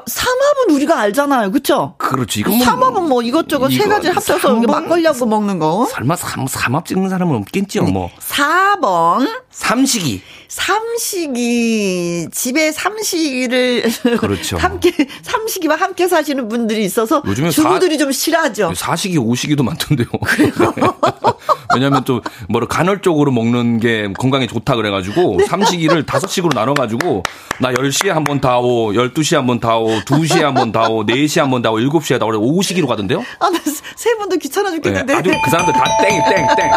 [0.03, 1.51] 어, 삼합은 우리가 알잖아요.
[1.51, 1.95] 그쵸?
[1.97, 2.41] 그렇지.
[2.41, 4.65] 이거 뭐- 삼합은 뭐 이것저것 세 이거 가지 합쳐서 번?
[4.67, 5.87] 막걸리하고 먹는 거.
[5.91, 8.09] 설마 삼, 삼합 찍는 사람은 없겠죠, 뭐.
[8.19, 10.21] 4번 삼식이.
[10.49, 14.57] 삼식이 집에 삼식이를 그렇죠.
[14.61, 14.91] 함께
[15.23, 18.71] 삼식이와 함께 사시는 분들이 있어서 요즘에 주부들이 좀 싫어하죠.
[18.75, 20.07] 사식이 오식이도 많던데요.
[21.73, 25.45] 왜냐하면 또 뭐를 간헐적으로 먹는 게 건강에 좋다 그래가지고 네.
[25.45, 27.23] 삼식이를 다섯 식으로 나눠가지고
[27.59, 31.49] 나 10시에 한 번 다오, 12시에 한 번 다오, 2시에 한 번 다오, 4시에 한
[31.51, 33.19] 번 다오, 7시에 다오, 오식이로 가던데요.
[33.39, 35.13] 아, 나세 분도 귀찮아 네, 죽겠는데.
[35.13, 36.71] 아주 그 사람들 다 땡, 땡, 땡.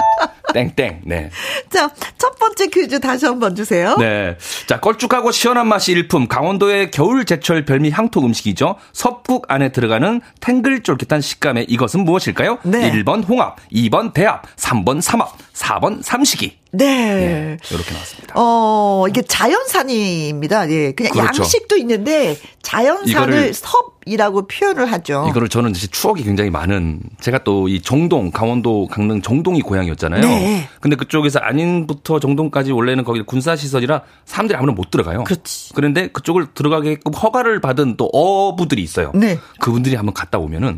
[0.57, 1.01] 땡, 땡.
[1.05, 1.29] 네.
[1.69, 3.95] 자, 첫 번째 퀴즈 다시 한번 주세요.
[3.99, 4.38] 네.
[4.66, 8.77] 자, 걸쭉하고 시원한 맛이 일품, 강원도의 겨울 제철 별미 향토 음식이죠.
[8.95, 12.59] 섭국 안에 들어가는 탱글 쫄깃한 식감의 이것은 무엇일까요?
[12.62, 12.90] 네.
[12.90, 16.57] 1번 홍합, 2번 대합, 3번 삼합, 4번 삼식이.
[16.77, 17.57] 네.
[17.71, 18.35] 이렇게 나왔습니다.
[18.37, 20.71] 어, 이게 자연산입니다.
[20.71, 20.93] 예.
[20.93, 21.43] 그냥 그렇죠.
[21.43, 25.27] 양식도 있는데 자연산을 섭이라고 표현을 하죠.
[25.31, 30.21] 이거를 저는 이제 추억이 굉장히 많은 제가 또 이 정동 강원도 강릉 정동이 고향이었잖아요.
[30.21, 30.69] 네.
[30.81, 35.25] 근데 그쪽에서 안인부터 정동까지 원래는 거기 군사 시설이라 사람들이 아무나 못 들어가요.
[35.25, 35.73] 그렇지.
[35.75, 39.11] 그런데 그쪽을 들어가게끔 허가를 받은 또 어부들이 있어요.
[39.15, 39.39] 네.
[39.59, 40.77] 그분들이 한번 갔다 오면은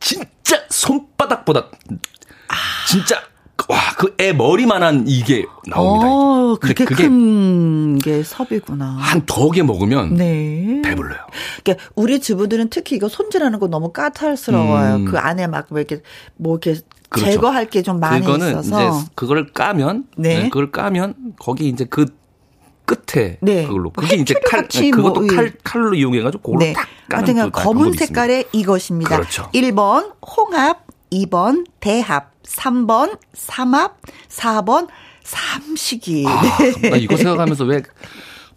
[0.00, 1.66] 진짜 손바닥보다
[2.88, 3.20] 진짜
[3.68, 6.06] 와 그 애 머리만한 이게 나옵니다.
[6.08, 6.56] 어.
[6.60, 8.84] 그렇게 큰 게 섭이구나.
[9.00, 10.82] 한 덕에 먹으면 네.
[10.84, 11.18] 배불러요.
[11.64, 14.96] 그러니까 우리 주부들은 특히 이거 손질하는 거 너무 까탈스러워요.
[14.96, 15.04] 음.
[15.06, 16.02] 그 안에 막뭐 이렇게
[16.36, 17.30] 뭐 이렇게 그렇죠.
[17.32, 18.98] 제거할 게 좀 많이 그거는 있어서.
[19.00, 20.42] 이제 그걸 까면 네.
[20.42, 22.06] 네, 그걸 까면 거기 이제 그
[22.84, 23.66] 끝에 네.
[23.66, 25.52] 그걸로 그게 이제 칼 같이 그것도 뭐, 칼 예.
[25.64, 26.72] 칼로 이용해 가지고 그걸 네.
[26.74, 29.16] 딱 까는 그 검은 색깔의 이것입니다.
[29.16, 29.50] 그렇죠.
[29.54, 33.96] 1번 홍합, 2번 대합, 3번 삼합,
[34.28, 34.88] 4번
[35.24, 36.22] 삼식이.
[36.22, 36.80] 있습니다.
[36.80, 36.88] 네.
[36.88, 37.82] 아, 나 이거 생각하면서 왜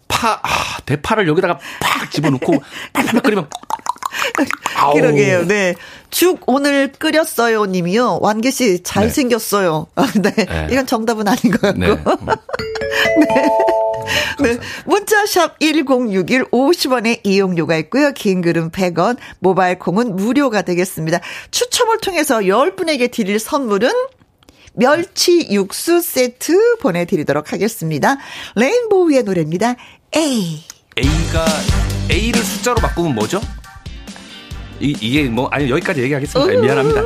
[0.08, 3.48] 파, 아, 대파를 여기다가 팍 집어넣고 팍팍 끓이면.
[4.92, 5.46] 그러게요.
[5.46, 5.74] 네.
[6.10, 8.18] 죽 오늘 끓였어요 님이요.
[8.20, 9.86] 완계 씨 잘생겼어요.
[9.94, 10.30] 아, 네.
[10.34, 10.68] 네.
[10.70, 11.78] 이건 정답은 아닌 것 같고.
[11.78, 11.88] 네.
[11.88, 12.26] 음.
[14.40, 14.58] 네.
[14.86, 18.12] 문자샵 1061 50원의 이용료가 있고요.
[18.12, 21.20] 긴 글은 100원, 모바일 콩은 무료가 되겠습니다.
[21.50, 23.90] 추첨을 통해서 10분에게 드릴 선물은
[24.74, 28.16] 멸치 육수 세트 보내드리도록 하겠습니다.
[28.56, 29.76] 레인보우의 노래입니다.
[30.12, 30.64] 에이.
[30.98, 31.44] A가
[32.10, 33.40] A를 숫자로 바꾸면 뭐죠?
[34.80, 36.60] 이, 이게 뭐 아니 여기까지 얘기하겠습니다.
[36.60, 37.00] 미안합니다.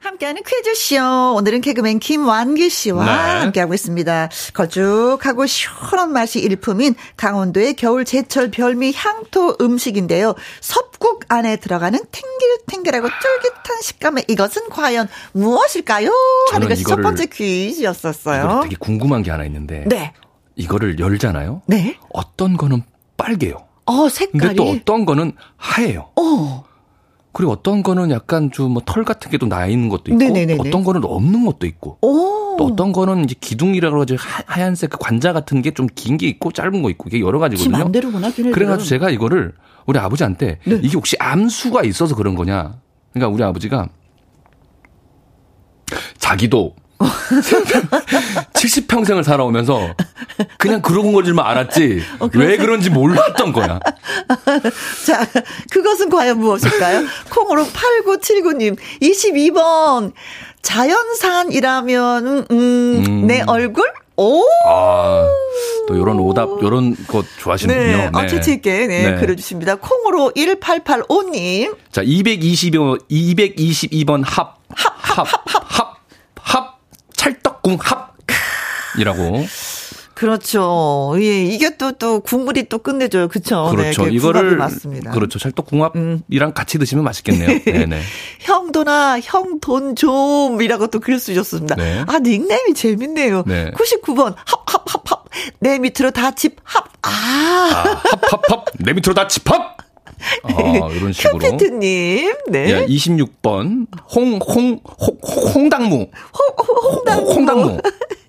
[0.00, 1.34] 함께 함께하는 퀴즈쇼.
[1.36, 3.10] 오늘은 개그맨 김완기 씨와 네.
[3.40, 4.28] 함께하고 있습니다.
[4.52, 10.34] 걸쭉하고 시원한 맛이 일품인 강원도의 겨울 제철 별미 향토 음식인데요.
[10.60, 16.10] 섭국 안에 들어가는 탱글탱글하고 쫄깃한 식감의 이것은 과연 무엇일까요?
[16.52, 18.60] 하는 것이 첫 번째 퀴즈였었어요.
[18.64, 19.84] 되게 궁금한 게 하나 있는데.
[19.86, 20.12] 네.
[20.56, 21.62] 이거를 열잖아요.
[21.66, 21.96] 네.
[22.12, 22.82] 어떤 거는
[23.18, 23.66] 빨개요.
[23.84, 24.38] 어, 색깔이.
[24.40, 26.08] 근데 또 어떤 거는 하얘요.
[26.16, 26.64] 어.
[27.32, 30.56] 그리고 어떤 거는 약간 좀 뭐 털 같은 게 또 나 있는 것도 있고 네네네네.
[30.58, 32.56] 어떤 거는 없는 것도 있고 오.
[32.58, 36.26] 또 어떤 거는 이제 기둥이라고 하죠 하- 하얀색 그 관자 같은 게 좀 긴 게
[36.26, 37.84] 있고 짧은 거 있고 이게 여러 지 가지거든요.
[37.84, 38.30] 맘대로구나.
[38.32, 39.52] 그래가지고 제가 이거를
[39.86, 40.80] 우리 아버지한테 네.
[40.82, 42.80] 이게 혹시 암수가 있어서 그런 거냐?
[43.12, 43.88] 그러니까 우리 아버지가
[46.18, 46.74] 자기도
[48.54, 49.94] 70평생을 살아오면서
[50.56, 53.78] 그냥 그런 걸줄만 알았지 어, 왜 그런지 몰랐던 거야.
[55.06, 55.26] 자,
[55.70, 57.04] 그것은 과연 무엇일까요?
[57.30, 60.12] 콩으로 8979님, 22번.
[60.62, 63.26] 자연산이라면, 음, 음.
[63.26, 63.84] 내 얼굴?
[64.16, 64.42] 오!
[64.66, 65.24] 아,
[65.86, 67.96] 또 요런 오답, 요런 것 좋아하시는군요.
[67.96, 69.20] 네, 어, 재치 있게, 네, 네.
[69.20, 69.76] 그려주십니다.
[69.76, 71.76] 콩으로 1885님.
[71.92, 75.87] 자, 222번, 222번 합, 합, 합, 합, 합, 찰떡
[77.68, 78.16] 궁 합.
[78.98, 79.44] 이라고.
[80.14, 81.14] 그렇죠.
[81.20, 83.28] 예, 이게 또, 또, 국물이 또 끝내줘요.
[83.28, 83.68] 그쵸?
[83.70, 83.76] 그렇죠.
[83.76, 84.56] 네, 그게 국밥이 이거를.
[84.56, 85.10] 맞습니다.
[85.10, 85.14] 음.
[85.14, 85.38] 그렇죠.
[85.38, 87.60] 찰떡궁합이랑 같이 드시면 맛있겠네요.
[87.64, 88.00] 네네.
[88.40, 91.76] 형도나 형돈 좀이라고 또 글 쓰셨습니다.
[91.76, 92.04] 네.
[92.08, 93.44] 아, 닉네임이 재밌네요.
[93.46, 93.70] 네.
[93.72, 95.24] 99번, 합, 합, 합, 합.
[95.60, 96.88] 내 밑으로 다 집, 합.
[97.02, 97.10] 아.
[97.10, 98.64] 아, 합, 합, 합.
[98.80, 99.76] 내 밑으로 다 집 합!
[100.42, 101.38] 아, 이런 식으로.
[101.38, 102.70] 큐피트님, 네.
[102.72, 103.86] 야, 26번.
[104.14, 105.18] 홍, 홍, 홍,
[105.54, 106.08] 홍당무.
[106.32, 107.32] 홍당무.
[107.32, 107.78] 홍당무.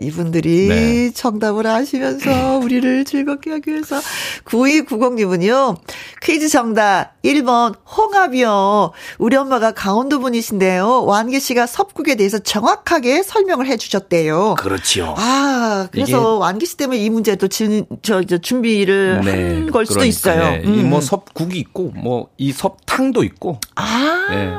[0.00, 1.10] 이분들이 네.
[1.12, 4.00] 정답을 아시면서 우리를 즐겁게 하기 위해서
[4.44, 5.76] 9290님은요.
[6.22, 8.92] 퀴즈 정답 1번 홍합이요.
[9.18, 11.04] 우리 엄마가 강원도 분이신데요.
[11.04, 14.56] 완기 씨가 섭국에 대해서 정확하게 설명을 해 주셨대요.
[14.58, 15.14] 그렇지요.
[15.16, 20.50] 아, 그래서 완기 씨 때문에 이 문제도 진, 저, 저 준비를 한걸 수도 그러니까, 있어요.
[20.50, 20.62] 네.
[20.64, 20.74] 음.
[20.74, 23.58] 이뭐 섭국이 있고, 뭐 이 섭탕도 있고.
[23.76, 24.52] 아, 네.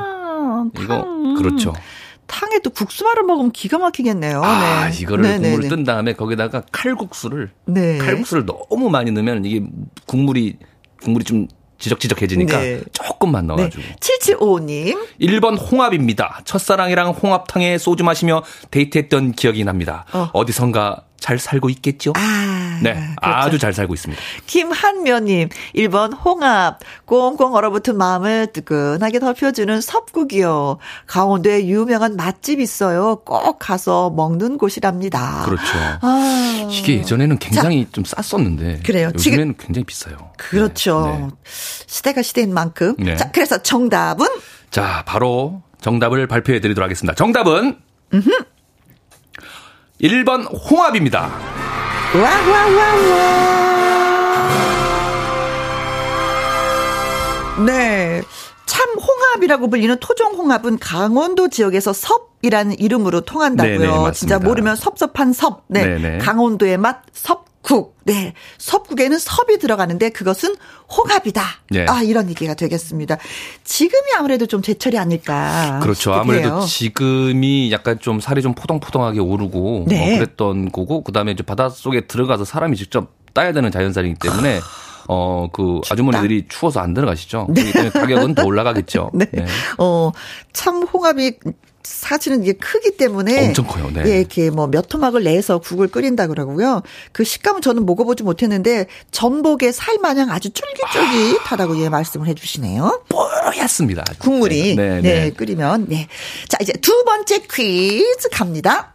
[0.82, 1.34] 이거 탕.
[1.36, 1.72] 그렇죠.
[2.26, 4.42] 탕에 또 국수말을 먹으면 기가 막히겠네요.
[4.42, 4.98] 아, 네.
[5.00, 5.50] 이거를 네네네.
[5.50, 7.98] 국물을 뜬 다음에 거기다가 칼국수를 네.
[7.98, 9.64] 칼국수를 너무 많이 넣으면 이게
[10.06, 10.56] 국물이
[11.02, 11.46] 국물이 좀
[11.78, 12.80] 지적지적해지니까 네.
[12.92, 13.54] 조금만 네.
[13.54, 13.82] 넣어가지고.
[14.00, 14.98] 7755님.
[15.20, 16.40] 1번 홍합입니다.
[16.44, 20.04] 첫사랑이랑 홍합탕에 소주 마시며 데이트했던 기억이 납니다.
[20.12, 20.30] 어.
[20.32, 20.46] 어.
[20.46, 22.12] 디선가 잘 살고 있겠죠?
[22.16, 22.78] 아.
[22.82, 23.14] 네, 그렇죠.
[23.20, 24.22] 아주 잘 살고 있습니다.
[24.46, 30.78] 김한면님, 1번 홍합, 꽁꽁 얼어붙은 마음을 뜨끈하게 덮여주는 섭국이요.
[31.06, 33.22] 강원도에 유명한 맛집 있어요.
[33.24, 35.42] 꼭 가서 먹는 곳이랍니다.
[35.46, 35.62] 그렇죠.
[36.02, 36.68] 아.
[36.70, 39.10] 이게 예전에는 굉장히 좀 쌌었는데 그래요.
[39.14, 40.16] 요즘에는 굉장히 비싸요.
[40.36, 41.06] 그렇죠.
[41.06, 41.28] 네, 네.
[41.86, 42.94] 시대가 시대인 만큼.
[42.98, 43.16] 네.
[43.16, 44.26] 자, 그래서 정답은?
[44.70, 47.14] 자, 바로 정답을 발표해 드리도록 하겠습니다.
[47.14, 47.78] 정답은
[50.00, 51.20] 1번 홍합입니다.
[52.14, 52.94] 와, 와, 와,
[57.56, 57.64] 와.
[57.64, 58.22] 네.
[58.66, 63.78] 참 홍합이라고 불리는 토종 홍합은 강원도 지역에서 섭이라는 이름으로 통한다고요.
[63.78, 64.12] 네네, 맞습니다.
[64.12, 65.64] 진짜 모르면 섭섭한 섭.
[65.68, 65.86] 네.
[65.86, 66.18] 네네.
[66.18, 67.96] 강원도의 맛 섭 국.
[68.04, 68.32] 네.
[68.58, 70.54] 섭국에는 섭이 들어가는데 그것은
[70.96, 71.42] 홍합이다.
[71.70, 71.86] 네.
[71.88, 73.18] 아, 이런 얘기가 되겠습니다.
[73.64, 75.80] 지금이 아무래도 좀 제철이 아닐까.
[75.82, 76.12] 그렇죠.
[76.12, 76.64] 아무래도 해요.
[76.64, 80.14] 지금이 약간 좀 살이 좀 포동포동하게 오르고 네.
[80.14, 84.60] 어, 그랬던 거고 그다음에 이제 바닷속에 들어가서 사람이 직접 따야 되는 자연산이기 때문에
[85.08, 87.48] 어그 아주머니들이 추워서 안 들어가시죠.
[87.52, 89.10] 때문에 가격은 더 올라가겠죠.
[89.14, 89.26] 네.
[89.78, 90.12] 어,
[90.52, 91.38] 참 홍합이
[91.86, 93.90] 사실은 이게 크기 때문에 엄청 커요.
[93.92, 94.02] 네.
[94.06, 96.82] 예, 이렇게 뭐 몇 토막을 내서 국을 끓인다 그러고요.
[97.12, 103.02] 그 식감은 저는 먹어보지 못했는데 전복의 살 마냥 아주 쫄깃쫄깃하다고 예 말씀을 해주시네요.
[103.08, 104.04] 뽀얗습니다.
[104.18, 105.30] 국물이 네, 네, 네.
[105.30, 106.08] 끓이면 네.
[106.48, 108.92] 자 이제 두 번째 퀴즈 갑니다.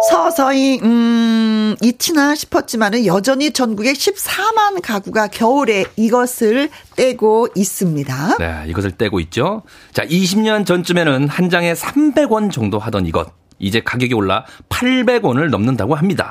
[0.00, 8.36] 서서히 음 잊히나 싶었지만은 여전히 전국에 14만 가구가 겨울에 이것을 떼고 있습니다.
[8.38, 9.62] 네, 이것을 떼고 있죠.
[9.92, 13.28] 자, 20년 전쯤에는 한 장에 300원 정도 하던 이것.
[13.58, 16.28] 이제 가격이 올라 800원을 넘는다고 합니다.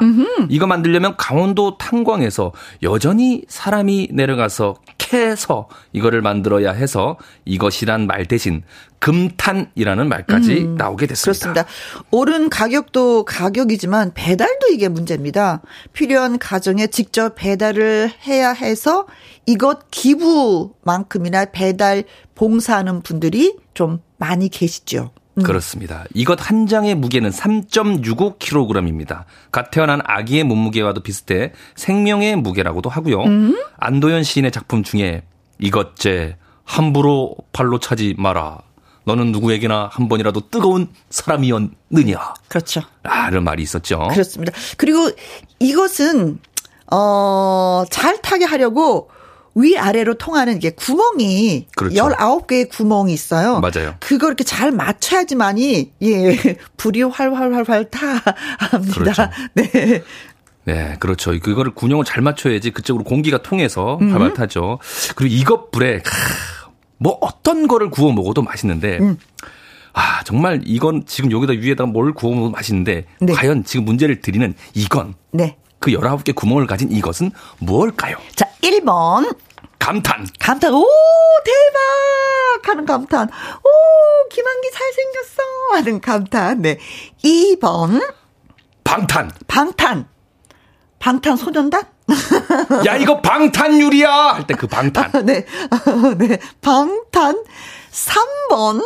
[0.50, 2.52] 이거 만들려면 강원도 탄광에서
[2.84, 4.76] 여전히 사람이 내려가서
[5.16, 8.64] 캐서 이거를 만들어야 해서 이것이란 말 대신
[9.00, 11.54] 금탄이라는 말까지 나오게 됐습니다.
[11.54, 11.66] 그렇습니다.
[12.12, 15.62] 오른 가격도 가격이지만 배달도 이게 문제입니다.
[15.94, 19.06] 필요한 가정에 직접 배달을 해야 해서
[19.46, 22.04] 이것 기부만큼이나 배달
[22.34, 25.12] 봉사하는 분들이 좀 많이 계시죠.
[25.38, 25.44] 음.
[25.44, 26.06] 그렇습니다.
[26.14, 29.24] 이것 한 장의 무게는 3.65kg입니다.
[29.52, 33.24] 갓 태어난 아기의 몸무게와도 비슷해 생명의 무게라고도 하고요.
[33.24, 33.58] 음?
[33.78, 35.24] 안도현 시인의 작품 중에
[35.60, 38.60] 이것제 함부로 발로 차지 마라.
[39.06, 42.34] 너는 누구에게나 한 번이라도 뜨거운 사람이었느냐.
[42.48, 42.82] 그렇죠.
[43.04, 44.08] 라는 말이 있었죠.
[44.12, 44.52] 그렇습니다.
[44.78, 45.12] 그리고
[45.60, 46.40] 이것은
[46.92, 49.10] 어, 잘 타게 하려고
[49.56, 51.96] 위아래로 통하는 이게 구멍이 그렇죠.
[51.96, 53.62] 19개의 구멍이 있어요.
[53.62, 53.96] 맞아요.
[54.00, 58.22] 그걸 이렇게 잘 맞춰야지만이 예, 불이 활활활활 타
[58.60, 58.94] 합니다.
[59.00, 59.30] 그렇죠.
[59.54, 60.04] 네.
[60.66, 61.32] 네, 그렇죠.
[61.40, 64.12] 그거를 균형을 잘 맞춰야지 그쪽으로 공기가 통해서 음.
[64.12, 64.80] 활발 타죠.
[65.16, 69.18] 그리고 이것 불에 하, 뭐 어떤 거를 구워 먹어도 맛있는데 음.
[69.94, 73.34] 아, 정말 이건 지금 여기다 위에다가 뭘 구워 먹어도 맛있는데 네.
[73.34, 75.56] 과연 지금 문제를 드리는 이건 네.
[75.86, 77.30] 그 19개 구멍을 가진 이것은
[77.60, 78.18] 무엇일까요?
[78.36, 79.38] 자, 1번.
[79.78, 80.26] 감탄.
[80.40, 80.74] 감탄.
[80.74, 80.84] 오,
[81.46, 82.68] 대박!
[82.70, 83.28] 하는 감탄.
[83.30, 85.44] 오, 김한기 잘생겼어!
[85.74, 86.62] 하는 감탄.
[86.64, 86.80] 네.
[87.24, 88.02] 2번.
[88.84, 89.30] 방탄.
[89.46, 90.08] 방탄.
[90.98, 91.84] 방탄 소년단?
[92.88, 94.10] 야, 이거 방탄유리야!
[94.34, 95.12] 할 때 그 방탄.
[95.24, 95.46] 네.
[96.18, 96.40] 네.
[96.62, 97.44] 방탄.
[97.92, 98.82] 3번.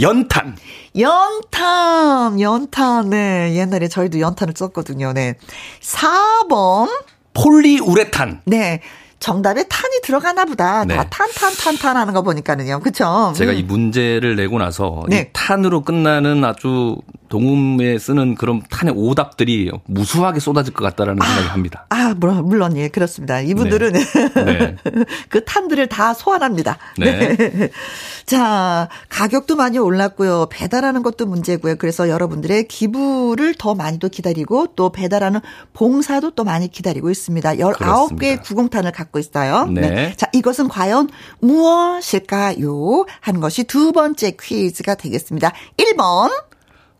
[0.00, 0.56] 연탄.
[0.98, 2.40] 연탄.
[2.40, 3.10] 연탄.
[3.10, 3.54] 네.
[3.56, 5.12] 옛날에 저희도 연탄을 썼거든요.
[5.12, 5.34] 네.
[5.80, 6.88] 4번.
[7.34, 8.42] 폴리우레탄.
[8.44, 8.80] 네.
[9.22, 10.84] 정답에 탄이 들어가나 보다.
[10.84, 10.96] 네.
[10.96, 12.80] 다 탄, 탄, 탄, 탄 하는 거 보니까는요.
[12.80, 13.32] 그쵸?
[13.36, 13.56] 제가 음.
[13.56, 15.20] 이 문제를 내고 나서 네.
[15.20, 16.96] 이 탄으로 끝나는 아주
[17.28, 21.86] 동음에 쓰는 그런 탄의 오답들이 무수하게 쏟아질 것 같다라는 생각이 합니다.
[21.88, 23.40] 아, 물론, 물론, 예, 그렇습니다.
[23.40, 24.76] 이분들은 네.
[25.30, 26.76] 그 탄들을 다 소환합니다.
[26.98, 27.70] 네.
[28.26, 30.48] 자, 가격도 많이 올랐고요.
[30.50, 31.76] 배달하는 것도 문제고요.
[31.76, 35.40] 그래서 여러분들의 기부를 더 많이 또 기다리고 또 배달하는
[35.72, 37.54] 봉사도 또 많이 기다리고 있습니다.
[37.54, 38.42] 19개의 그렇습니다.
[38.42, 39.66] 구공탄을 갖고 있어요.
[39.66, 40.14] 네.
[40.16, 41.08] 자, 이것은 과연
[41.40, 43.04] 무엇일까요?
[43.20, 45.52] 하는 것이 두 번째 퀴즈가 되겠습니다.
[45.76, 46.30] 1번,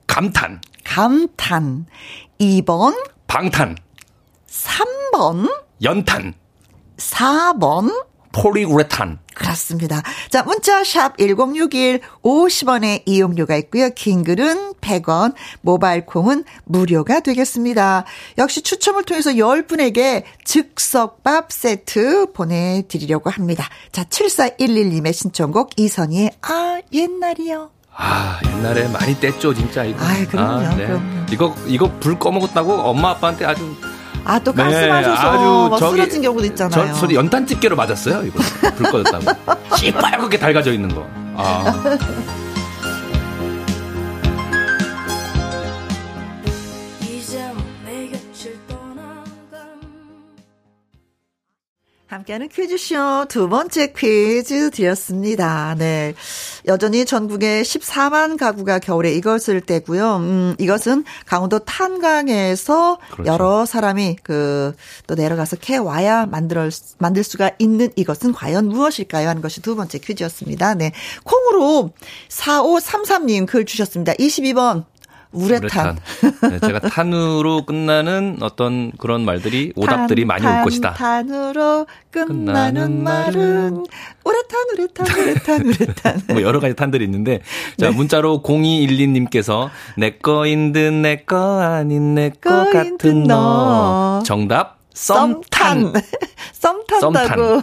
[0.06, 0.60] 감탄.
[0.84, 1.86] 감탄.
[2.40, 2.94] 2번,
[3.26, 3.76] 방탄.
[4.48, 5.50] 3번,
[5.82, 6.34] 연탄.
[6.96, 9.18] 4번, 폴리우레탄.
[9.34, 10.02] 그렇습니다.
[10.30, 13.90] 자, 문자 샵 1061 50원의 이용료가 있고요.
[13.94, 18.04] 긴 글은 100원, 모바일 콩은 무료가 되겠습니다.
[18.38, 23.68] 역시 추첨을 통해서 10분에게 즉석밥 세트 보내 드리려고 합니다.
[23.90, 27.70] 자, 7411님의 신청곡 이선희의 아, 옛날이요.
[27.94, 30.02] 아, 옛날에 많이 뗐죠, 진짜 이거.
[30.04, 31.26] 아이, 그럼요, 그럼요.
[31.30, 33.76] 이거 이거 불 꺼먹었다고 엄마 아빠한테 아주
[34.24, 36.94] 아, 또 가스 네, 쓰러진 경우도 있잖아요.
[36.94, 38.38] 저, 저 연탄 집게로 맞았어요, 이거.
[38.76, 39.56] 불 꺼졌다고.
[39.76, 41.06] 시뻘겋게 달가져 있는 거.
[41.36, 41.98] 아.
[52.12, 55.74] 함께하는 퀴즈쇼 두 번째 퀴즈 드렸습니다.
[55.78, 56.14] 네.
[56.66, 60.16] 여전히 전국에 14만 가구가 겨울에 이것을 떼고요.
[60.16, 63.32] 음, 이것은 강원도 탄강에서 그렇죠.
[63.32, 64.74] 여러 사람이 그,
[65.06, 69.28] 또 내려가서 캐 와야 만들, 만들 수가 있는 이것은 과연 무엇일까요?
[69.28, 70.74] 하는 것이 두 번째 퀴즈였습니다.
[70.74, 70.92] 네.
[71.24, 71.90] 콩으로
[72.28, 74.14] 4533님 글 주셨습니다.
[74.14, 74.91] 22번.
[75.32, 75.98] 우레탄.
[76.50, 80.92] 네, 제가 탄으로 끝나는 어떤 그런 말들이 오답들이 탄, 많이 탄, 올 것이다.
[80.94, 83.84] 탄으로 끝나는 끝나는 말은
[84.24, 86.20] 우레탄 우레탄 우레탄 우레탄.
[86.28, 87.40] 뭐 여러 가지 탄들이 있는데
[87.78, 87.96] 자 네.
[87.96, 94.22] 문자로 0212님께서 내 거인 듯 내 거 아닌 내 거 같은 너 너.
[94.24, 95.92] 정답 썸탄
[96.52, 97.62] 썸 탄다고.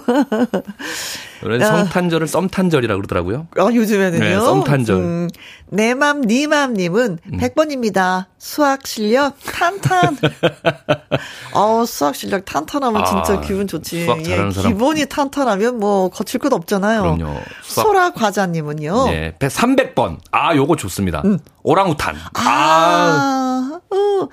[1.42, 1.78] 그래서 야.
[1.78, 3.48] 성탄절을 썸탄절이라고 그러더라고요.
[3.58, 4.20] 어, 요즘에는요.
[4.24, 4.96] 네, 썸탄절.
[4.96, 5.28] 음,
[5.70, 7.38] 내맘 니맘님은 음.
[7.38, 8.26] 100번입니다.
[8.38, 10.18] 수학 실력 탄탄.
[11.54, 14.06] 어 수학 실력 탄탄하면 진짜 아, 기분 좋지.
[14.06, 14.72] 수학 잘하는 예, 사람.
[14.74, 17.02] 기본이 탄탄하면 뭐 거칠 것 없잖아요.
[17.02, 17.40] 그럼요.
[17.64, 19.06] 수학- 소라 과자님은요.
[19.08, 20.18] 네, 300번.
[20.32, 21.24] 아, 요거 좋습니다.
[21.64, 22.16] 오랑우탄.
[22.34, 24.28] 아, 아, 어.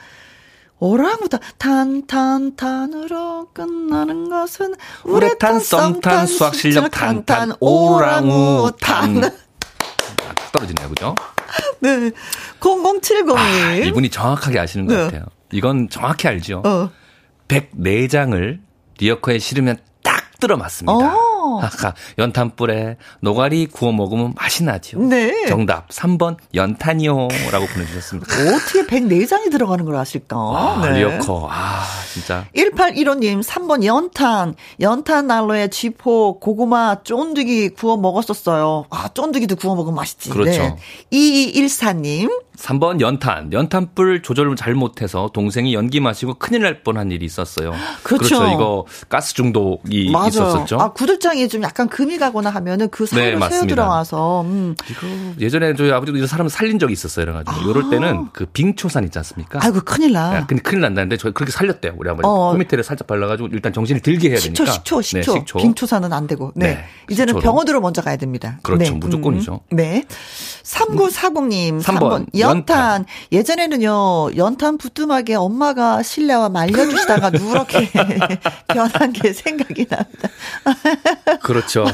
[0.79, 1.41] 오랑우탄
[2.07, 4.75] 탄탄탄으로 끝나는 것은
[5.05, 9.21] 우레탄, 썸탄, 수학 실력 탄탄, 오랑우탄.
[9.21, 11.15] 딱 떨어지네요, 그죠?
[11.81, 12.11] 네.
[12.61, 13.37] 0070님.
[13.37, 15.05] 아, 이분이 정확하게 아시는 것 네.
[15.05, 15.25] 같아요.
[15.53, 16.63] 이건 정확히 알죠.
[16.65, 16.91] 어.
[17.49, 18.59] 104장을
[18.99, 20.93] 리어커에 실으면 딱 들어맞습니다.
[21.47, 21.61] 어.
[21.63, 24.99] 아까 연탄불에 노가리 구워 먹으면 맛이 나죠.
[25.01, 25.47] 네.
[25.47, 28.27] 정답 3번 연탄이요 라고 보내주셨습니다.
[28.55, 30.37] 어떻게 104장이 들어가는 걸 아실까?
[30.37, 30.99] 아, 네.
[30.99, 31.49] 리어커.
[31.51, 32.47] 아, 진짜.
[32.57, 34.55] 1815님, 3번 연탄.
[34.81, 38.87] 연탄 난로에 쥐포, 고구마, 쫀득이 구워 먹었었어요.
[38.91, 40.31] 아, 쫀득이도 구워 먹으면 맛있지.
[40.31, 40.51] 그렇죠.
[40.51, 40.77] 네.
[41.13, 43.53] 2214님, 3번 연탄.
[43.53, 47.73] 연탄불 조절을 잘못해서 동생이 연기 마시고 큰일 날 뻔한 일이 있었어요.
[48.03, 48.37] 그렇죠.
[48.49, 50.29] 이거 가스 중독이 맞아요.
[50.29, 50.79] 있었었죠.
[50.81, 53.67] 아, 구들장이 좀 약간 금이 가거나 하면은 그 사이로 네, 새어.
[53.67, 54.75] 들어와서, 음.
[54.91, 55.07] 이거
[55.41, 57.27] 예전에 저희 아버지도 이런 사람을 살린 적이 있었어요.
[57.27, 59.59] 그래가지고 이럴 때는 그 빙초산 있지 않습니까?
[59.59, 59.67] 아.
[59.67, 60.37] 아이고, 큰일 나.
[60.37, 61.95] 야, 근데 큰일 난다는데 저 그렇게 살렸대요.
[61.97, 62.23] 우리 아버지.
[62.27, 62.53] 어.
[62.53, 64.73] 코미테를 살짝 발라가지고 일단 정신을 들게 해야 식초, 되니까.
[64.73, 65.33] 식초, 식초.
[65.33, 65.59] 네, 식초.
[65.59, 66.53] 빙초산은 안 되고.
[66.55, 66.67] 네.
[66.69, 67.43] 네, 이제는 식초로.
[67.43, 68.59] 병원으로 먼저 가야 됩니다.
[68.63, 68.85] 그렇죠.
[68.85, 68.91] 네.
[68.99, 69.61] 무조건이죠.
[69.73, 70.05] 음, 네.
[70.65, 71.81] 3940님.
[71.81, 72.01] 삼 3번.
[72.01, 72.27] 번.
[72.49, 72.79] 연탄.
[72.79, 73.07] 연탄.
[73.33, 77.91] 예전에는요, 연탄 부뚜막에 엄마가 실내와 말려주시다가 누렇게
[78.69, 80.29] 변한 게 생각이 납니다.
[81.43, 81.87] 그렇죠.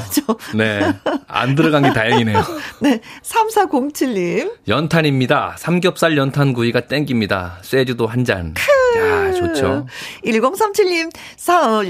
[0.55, 0.81] 네.
[1.27, 2.43] 안 들어간 게 다행이네요.
[2.81, 3.01] 네.
[3.23, 4.51] 3407님.
[4.67, 5.55] 연탄입니다.
[5.57, 7.59] 삼겹살 연탄 구이가 땡깁니다.
[7.61, 8.53] 쇠주도 한 잔.
[8.97, 9.85] 야, 좋죠.
[10.25, 11.81] 1037님, 사, 어,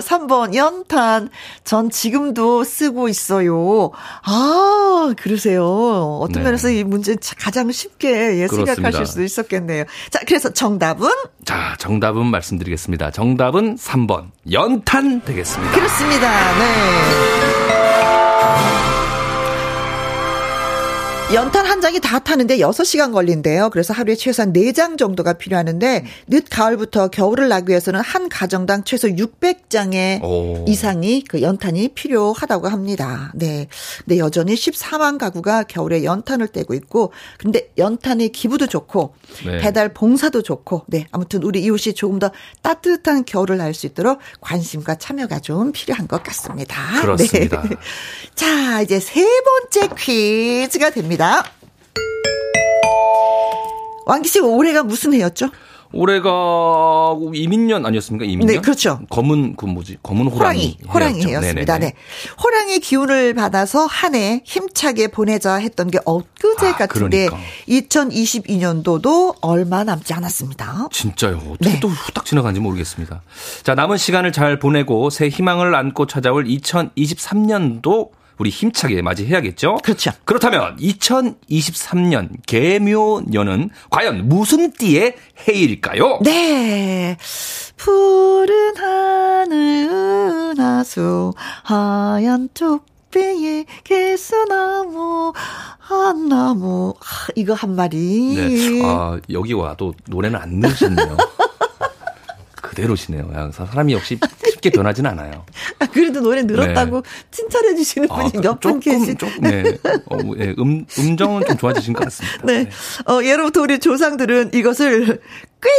[0.00, 1.28] 3번, 연탄.
[1.64, 3.92] 전 지금도 쓰고 있어요.
[4.24, 6.18] 아, 그러세요.
[6.22, 6.48] 어떤 네.
[6.48, 8.74] 면에서 이 문제 가장 쉽게 예, 그렇습니다.
[8.74, 9.84] 생각하실 수도 있었겠네요.
[10.10, 11.08] 자, 그래서 정답은?
[11.44, 13.10] 자, 정답은 말씀드리겠습니다.
[13.10, 14.30] 정답은 3번.
[14.50, 15.72] 연탄 되겠습니다.
[15.74, 16.58] 그렇습니다.
[16.58, 18.05] 네.
[21.34, 23.70] 연탄 한 장이 다 타는데 6시간 걸린대요.
[23.70, 30.22] 그래서 하루에 최소한 4장 정도가 필요하는데 늦 가을부터 겨울을 나기 위해서는 한 가정당 최소 600장의
[30.22, 30.64] 오.
[30.68, 33.32] 이상이 그 연탄이 필요하다고 합니다.
[33.34, 33.66] 네.
[34.04, 39.14] 근데 여전히 14만 가구가 겨울에 연탄을 떼고 있고 근데 연탄의 기부도 좋고
[39.46, 39.58] 네.
[39.58, 41.06] 배달 봉사도 좋고 네.
[41.10, 42.30] 아무튼 우리 이웃이 조금 더
[42.62, 47.02] 따뜻한 겨울을 날 수 있도록 관심과 참여가 좀 필요한 것 같습니다.
[47.02, 47.62] 그렇습니다.
[47.62, 47.70] 네.
[48.36, 51.15] 자, 이제 세 번째 퀴즈가 됩니다.
[54.06, 55.50] 왕기 씨 올해가 무슨 해였죠?
[55.92, 56.30] 올해가
[57.32, 58.24] 이민년 아니었습니까?
[58.24, 58.56] 이민년?
[58.56, 59.00] 네, 그렇죠.
[59.08, 59.98] 검은 그 뭐지?
[60.02, 60.78] 검은 호랑이.
[60.82, 61.28] 호랑이, 호랑이 해였죠.
[61.30, 61.74] 해였습니다.
[61.78, 61.92] 네네네.
[61.92, 61.96] 네.
[62.42, 67.38] 호랑이 기운을 받아서 한 해 힘차게 보내자 했던 게 엊그제 아, 같은데 그러니까.
[67.68, 70.88] 2022년도도 얼마 남지 않았습니다.
[70.92, 71.36] 진짜요.
[71.50, 71.80] 어떻게 네.
[71.80, 73.22] 또 후딱 지나간지 모르겠습니다.
[73.62, 79.78] 자, 남은 시간을 잘 보내고 새 희망을 안고 찾아올 2023년도 우리 힘차게 맞이해야겠죠?
[79.82, 80.10] 그렇죠.
[80.24, 85.16] 그렇다면 2023년 개묘년은 과연 무슨 띠의
[85.48, 86.20] 해일까요?
[86.22, 87.16] 네.
[87.76, 91.32] 푸른 하늘 은하수
[91.62, 95.32] 하얀 쪽배에 개수나무
[95.78, 98.34] 한 나무 아, 이거 한 마리.
[98.34, 98.82] 네.
[98.84, 101.16] 아, 여기 와도 노래는 안 넣으셨네요.
[102.76, 103.30] 그대로시네요.
[103.34, 105.44] 야, 사람이 역시 쉽게 변하진 않아요.
[105.80, 109.06] 아, 그래도 노래 늘었다고 칭찬해 주시는 분이 몇분 계시.
[109.06, 109.12] 네.
[109.12, 109.64] 아, 조금, 네.
[110.06, 110.54] 어, 네.
[110.58, 112.38] 음, 음정은 좀 좋아지신 것 같습니다.
[112.44, 112.68] 네.
[113.08, 115.20] 어, 예로부터 우리 조상들은 이것을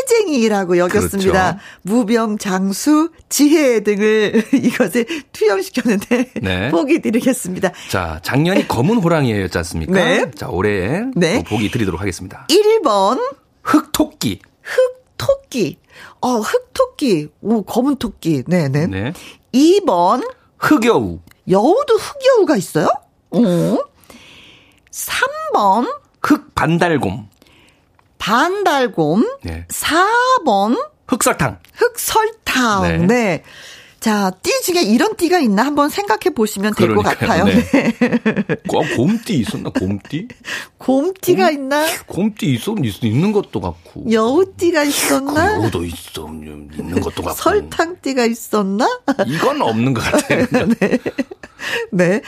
[0.10, 1.32] 꾀쟁이라고 여겼습니다.
[1.32, 1.60] 그렇죠.
[1.84, 6.72] 무병, 장수, 지혜 등을 이것에 투영시켰는데 네.
[6.72, 7.72] 보기 드리겠습니다.
[7.90, 9.94] 자, 작년이 검은 호랑이였지 않습니까?
[9.94, 10.32] 네.
[10.32, 11.38] 자, 올해 네.
[11.38, 12.48] 또 보기 드리도록 하겠습니다.
[12.50, 13.20] 1번
[13.62, 14.40] 흑토끼.
[14.62, 15.78] 흑토끼.
[16.22, 17.30] 어, 흑토끼.
[17.42, 18.44] 오, 검은 토끼.
[18.46, 18.88] 네네.
[18.88, 19.14] 네.
[19.54, 21.20] 2번 흑여우.
[21.50, 22.88] 여우도 흑여우가 있어요?
[23.32, 23.40] 어.
[24.92, 27.30] 3번 흑반달곰.
[28.18, 29.40] 반달곰.
[29.44, 29.66] 네.
[29.70, 31.60] 4번 흑설탕.
[31.74, 32.82] 흑설탕.
[32.84, 32.98] 네.
[32.98, 33.44] 네.
[34.08, 37.02] 자, 띠 중에 이런 띠가 있나 한번 생각해 보시면 될 것.
[37.02, 37.44] 같아요.
[37.44, 37.62] 네.
[37.62, 37.94] 네.
[38.70, 39.70] 어, 곰띠 있었나?
[39.70, 40.30] 곰띠?
[40.78, 41.86] 곰띠가 있나?
[42.06, 44.10] 곰띠 있어, 있, 있는 것도 같고.
[44.10, 45.56] 여우띠가 있었나?
[45.56, 47.34] 여우도 있어, 음, 있는 것도 같고.
[47.34, 48.88] 설탕띠가 있었나?
[49.28, 50.46] 이건 없는 것 같아요.
[51.92, 52.22] 네.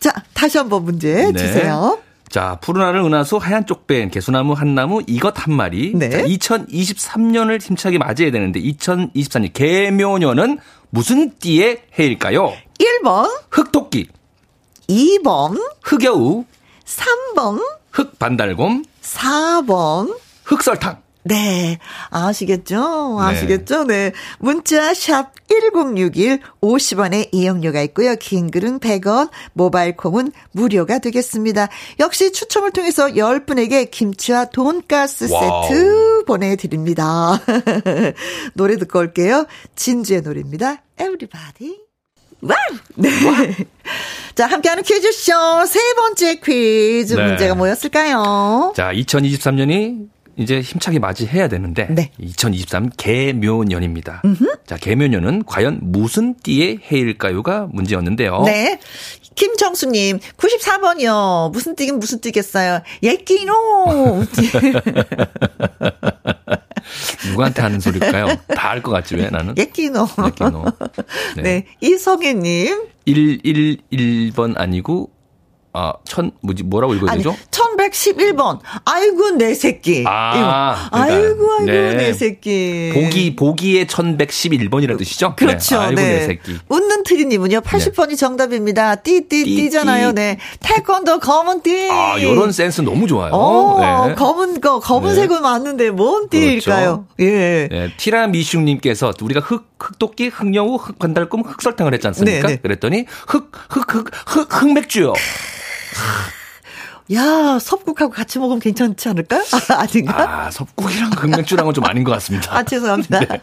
[0.00, 1.32] 자, 다시 한번 문제 네.
[1.32, 1.98] 주세요.
[2.28, 5.92] 자, 푸른 하늘 은하수 하얀 쪽벤 개수나무 한 나무 이것 한 마리.
[5.94, 6.10] 네.
[6.10, 10.58] 자, 2023년을 힘차게 맞이해야 되는데 2023년 개묘년은
[10.94, 12.52] 무슨 띠의 해일까요?
[12.78, 14.08] 1번, 흑토끼,
[14.88, 16.44] 2번, 흑여우,
[16.84, 20.18] 3번, 흑반달곰, 4번.
[20.44, 21.01] 흑설탕.
[21.24, 21.78] 네.
[22.10, 23.18] 아시겠죠?
[23.20, 23.24] 네.
[23.24, 23.84] 아시겠죠?
[23.84, 24.12] 네.
[24.38, 28.16] 문자 샵 1061, 50원의 이용료가 있고요.
[28.16, 31.68] 긴 글은 100원, 모바일 콩은 무료가 되겠습니다.
[32.00, 35.68] 역시 추첨을 통해서 10분에게 김치와 돈가스 wow.
[35.68, 37.38] 세트 보내 드립니다.
[38.54, 39.46] 노래 듣고 올게요.
[39.76, 40.82] 진주의 노래입니다.
[41.00, 41.78] Everybody.
[42.42, 42.56] Wow!
[42.96, 43.08] 네.
[44.34, 45.32] 자, 함께하는 퀴즈쇼
[45.66, 47.24] 세 번째 퀴즈 네.
[47.26, 48.72] 문제가 뭐였을까요?
[48.74, 52.10] 자, 2023년이 이제 힘차게 맞이해야 되는데 네.
[52.18, 54.22] 2023 계묘년입니다.
[54.66, 58.42] 자, 계묘년은 과연 무슨 띠의 해일까요가 문제였는데요.
[58.46, 58.78] 네.
[59.34, 61.52] 김정수 님, 94번이요.
[61.52, 62.80] 무슨 띠긴 무슨 띠겠어요.
[63.02, 64.24] 예끼노.
[67.28, 68.26] 누구한테 하는 소리일까요?
[68.56, 69.54] 다 알 것 같지 왜 나는?
[69.56, 70.06] 예끼노.
[70.26, 70.64] 예끼노.
[71.42, 71.66] 네.
[71.80, 75.10] 이성애 님, 111번 아니고
[75.74, 77.34] 아, 천, 뭐지, 뭐라고 읽어야 아니, 되죠?
[77.50, 78.58] 1111번.
[78.84, 80.04] 아이고, 내 새끼.
[80.06, 80.32] 아.
[80.32, 81.94] 그러니까, 아이고, 아이고, 네.
[81.94, 82.90] 내 새끼.
[82.92, 85.34] 보기, 보기의 1111번이라는 뜻이죠?
[85.34, 85.78] 그렇죠.
[85.78, 85.84] 네.
[85.86, 86.02] 아이고, 네.
[86.02, 86.58] 내 새끼.
[86.68, 88.96] 웃는 트리님은요, 80번이 정답입니다.
[88.96, 90.08] 띠, 띠, 띠, 띠잖아요.
[90.08, 90.14] 띠.
[90.14, 90.38] 네.
[90.60, 91.88] 태권도 검은 띠.
[91.90, 93.32] 아, 요런 센스 너무 좋아요.
[93.32, 94.14] 어, 네.
[94.14, 96.46] 검은 거, 검은색은 맞는데 뭔 그렇죠.
[96.46, 97.06] 띠일까요?
[97.20, 97.68] 예.
[97.70, 102.46] 네, 티라미슈님께서 우리가 흑, 흑도끼, 흑여우, 흑관달꿈, 흑설탕을 했지 않습니까?
[102.46, 102.60] 네, 네.
[102.60, 105.14] 그랬더니 흑, 흑, 흑, 흑, 흑맥주요.
[107.14, 109.36] 야, 섭국하고 같이 먹으면 괜찮지 않을까?
[109.36, 110.46] 아, 아닌가?
[110.46, 112.56] 아, 섭국이랑 흑맥주랑은 좀 아닌 것 같습니다.
[112.56, 113.20] 아, 죄송합니다.
[113.26, 113.26] 네.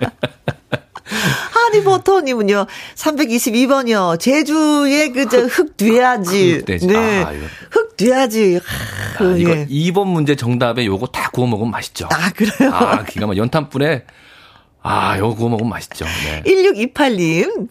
[1.71, 4.19] 하니버터님은요, 322번이요.
[4.19, 6.53] 제주의 그, 저, 흑돼지.
[6.53, 6.87] 흑돼지.
[6.87, 7.23] 네.
[7.23, 7.33] 아.
[7.71, 8.55] 흑돼지.
[8.55, 9.65] 하, 아, 그, 이거 예.
[9.67, 12.07] 2번 문제 정답에 요거 다 구워 먹으면 맛있죠.
[12.11, 12.71] 아, 그래요?
[12.73, 14.05] 아, 기가 막 연탄불에
[14.81, 16.05] 아, 요거 구워 먹으면 맛있죠.
[16.05, 16.43] 네.
[16.43, 17.67] 1628님.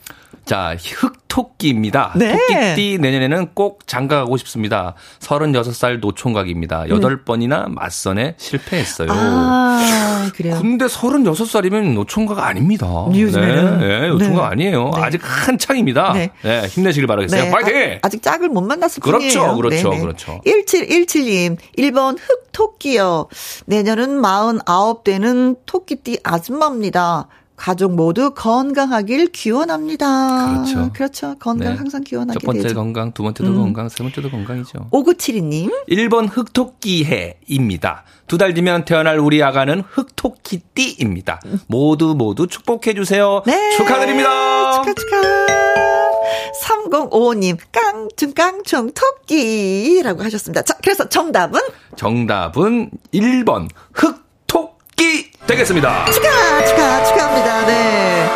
[0.48, 2.14] 자, 흑토끼입니다.
[2.16, 2.32] 네.
[2.32, 4.94] 토끼띠 내년에는 꼭 장가 가고 싶습니다.
[5.20, 6.84] 36살 노총각입니다.
[6.84, 9.08] 8번이나 맞선에 실패했어요.
[9.10, 10.58] 아, 그래요.
[10.58, 12.86] 근데 36살이면 노총각 아닙니다.
[13.14, 13.78] 요즘에는?
[13.78, 14.52] 네, 네, 노총각 네.
[14.52, 14.90] 아니에요.
[14.94, 15.02] 네.
[15.02, 16.14] 아직 한창입니다.
[16.14, 16.30] 네.
[16.42, 16.66] 네.
[16.66, 17.50] 힘내시길 바라겠어요.
[17.50, 17.98] 파이팅!
[18.00, 19.56] 아, 직 짝을 못 만났을 그렇죠, 뿐이에요.
[19.56, 20.40] 그렇죠, 그렇죠.
[20.46, 23.28] 1717님, 1번 흑토끼요.
[23.66, 27.28] 내년은 49 되는 토끼띠 아줌마입니다.
[27.58, 30.54] 가족 모두 건강하길 기원합니다.
[30.64, 30.90] 그렇죠.
[30.92, 31.34] 그렇죠.
[31.38, 31.76] 건강 네.
[31.76, 32.74] 항상 기원하게 첫 번째 되죠.
[32.76, 33.56] 건강, 두 번째도 음.
[33.56, 34.88] 건강, 세 번째도 건강이죠.
[34.92, 38.04] 5972님, 1번 흑토끼해입니다.
[38.28, 41.40] 두 달 뒤면 태어날 우리 아가는 흑토끼띠입니다.
[41.66, 43.42] 모두 모두 축복해주세요.
[43.46, 43.76] 네.
[43.76, 44.72] 축하드립니다.
[44.74, 45.16] 축하, 축하.
[46.62, 50.62] 3055님, 깡충, 깡충, 토끼라고 하셨습니다.
[50.62, 51.60] 자, 그래서 정답은?
[51.96, 54.27] 정답은 1번 흑토끼
[55.48, 56.04] 되겠습니다.
[56.12, 57.66] 축하, 축하, 축하합니다.
[57.66, 58.28] 네.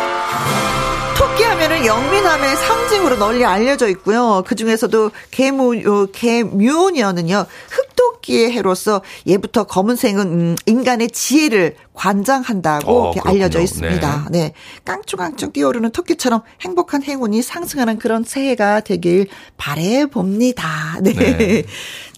[1.15, 4.43] 토끼 하면은 영민함의 상징으로 널리 알려져 있고요.
[4.47, 13.13] 그 중에서도 개무, 요, 개묘년은요, 흑토끼의 해로서 예부터 검은색은 음, 인간의 지혜를 관장한다고 어.
[13.25, 14.27] 알려져 있습니다.
[14.31, 14.53] 네.
[14.83, 20.97] 깡충깡충 뛰어오르는 토끼처럼 행복한 행운이 상승하는 그런 새해가 되길 바래봅니다.
[21.01, 21.13] 네.
[21.13, 21.63] 네.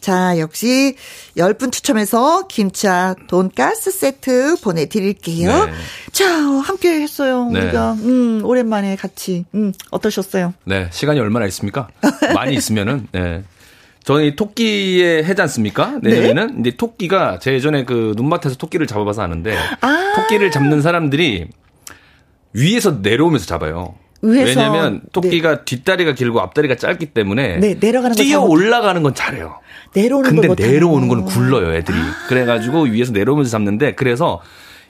[0.05, 0.95] 자, 역시
[1.35, 2.85] 10분 추첨해서 김치
[3.27, 5.65] 돈가스 세트 보내드릴게요.
[5.65, 5.71] 네.
[6.11, 7.49] 자, 함께 했어요.
[7.51, 7.61] 네.
[7.61, 9.45] 우리가, 음, 오랜만에 같이.
[9.55, 10.53] 음, 어떠셨어요?
[10.65, 11.87] 네, 시간이 얼마나 있습니까?
[12.35, 13.41] 많이 있으면은, 네.
[14.03, 15.97] 저는 이 토끼의 해지 않습니까?
[16.03, 16.47] 내년에는.
[16.53, 20.13] 근데 토끼가 제 예전에 그 눈밭에서 토끼를 잡아봐서 아는데, 아.
[20.17, 21.47] 토끼를 잡는 사람들이
[22.53, 23.95] 위에서 내려오면서 잡아요.
[24.25, 29.59] 왜냐면 토끼가 뒷다리가 길고 앞다리가 짧기 때문에 네, 내려가는 거 뛰어 올라가는 건 잘해요.
[29.93, 30.55] 내려오는 근데.
[30.55, 31.97] 내려오는 건 굴러요, 애들이.
[32.27, 34.41] 그래가지고 위에서 내려오면서 잡는데, 그래서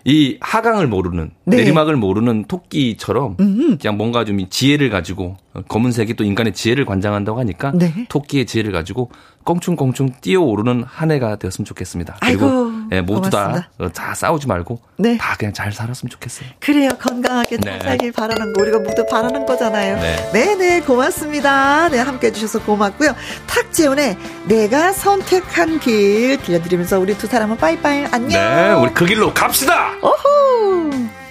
[0.08, 1.58] 이 하강을 모르는, 네.
[1.58, 8.06] 내리막을 모르는 토끼처럼 그냥 뭔가 좀이 지혜를 가지고 검은색이 또 인간의 지혜를 관장한다고 하니까 네.
[8.10, 9.10] 토끼의 지혜를 가지고
[9.46, 12.18] 껑충껑충 뛰어오르는 한 해가 되었으면 좋겠습니다.
[12.22, 13.70] 그리고 아이고, 예, 모두 다, 고맙습니다.
[13.80, 15.18] 어, 다 싸우지 말고 네.
[15.18, 16.50] 다 그냥 잘 살았으면 좋겠어요.
[16.60, 16.90] 그래요.
[17.00, 17.72] 건강하게 네.
[17.72, 19.98] 잘 살길 바라는 거 우리가 모두 바라는 거잖아요.
[19.98, 20.32] 네.
[20.34, 21.90] 네네 고맙습니다.
[21.90, 23.16] 네 함께 해 주셔서 고맙고요.
[23.48, 28.30] 탁재훈의 내가 선택한 길 들려드리면서 우리 두 사람은 빠이빠이 안녕.
[28.30, 29.92] 네, 우리 그 길로 갑시다!
[30.02, 31.25] 오호.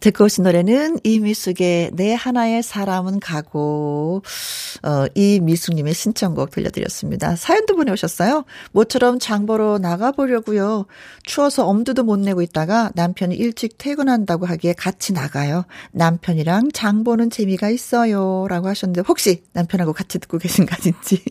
[0.00, 4.22] 듣고 오신 노래는 이미숙의 내 하나의 사람은 가고
[4.82, 7.36] 어 이미숙님의 신청곡 들려드렸습니다.
[7.36, 8.44] 사연도 보내오셨어요.
[8.72, 10.86] 모처럼 장보러 나가보려고요.
[11.24, 15.64] 추워서 엄두도 못 내고 있다가 남편이 일찍 퇴근한다고 하기에 같이 나가요.
[15.92, 18.46] 남편이랑 장 보는 재미가 있어요.
[18.48, 21.22] 라고 하셨는데 혹시 남편하고 같이 듣고 계신 거 아닌지.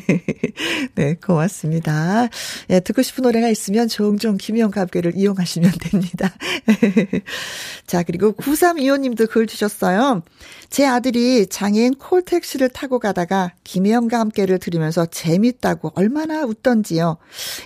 [0.94, 2.28] 네, 고맙습니다.
[2.70, 6.32] 예, 듣고 싶은 노래가 있으면 종종 김희영과 함께를 이용하시면 됩니다.
[7.90, 10.22] 자, 그리고 9325님도 글 주셨어요.
[10.68, 17.16] 제 아들이 장애인 콜택시를 타고 가다가 김혜영과 함께를 들으면서 재밌다고 얼마나 웃던지요.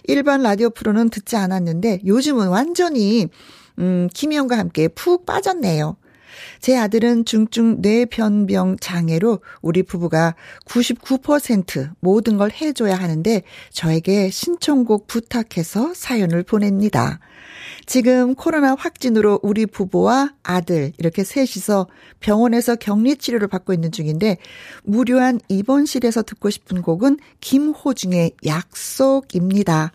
[0.05, 3.29] 일반 라디오 프로는 듣지 않았는데 요즘은 완전히
[3.79, 5.99] 음, 김혜영과 함께 푹 빠졌네요.
[6.61, 10.35] 제 아들은 중증 뇌변병 장애로 우리 부부가
[10.67, 17.21] 99% 모든 걸 해줘야 하는데 저에게 신청곡 부탁해서 사연을 보냅니다.
[17.87, 21.87] 지금 코로나 확진으로 우리 부부와 아들 이렇게 셋이서
[22.21, 24.39] 병원에서 격리 치료를 받고 있는 중인데
[24.85, 29.93] 무료한 입원실에서 듣고 싶은 곡은 김호중의 약속입니다.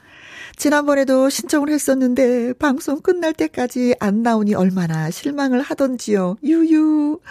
[0.60, 6.36] 지난번에도 신청을 했었는데 방송 끝날 때까지 안 나오니 얼마나 실망을 하던지요.
[6.43, 7.22] 유유.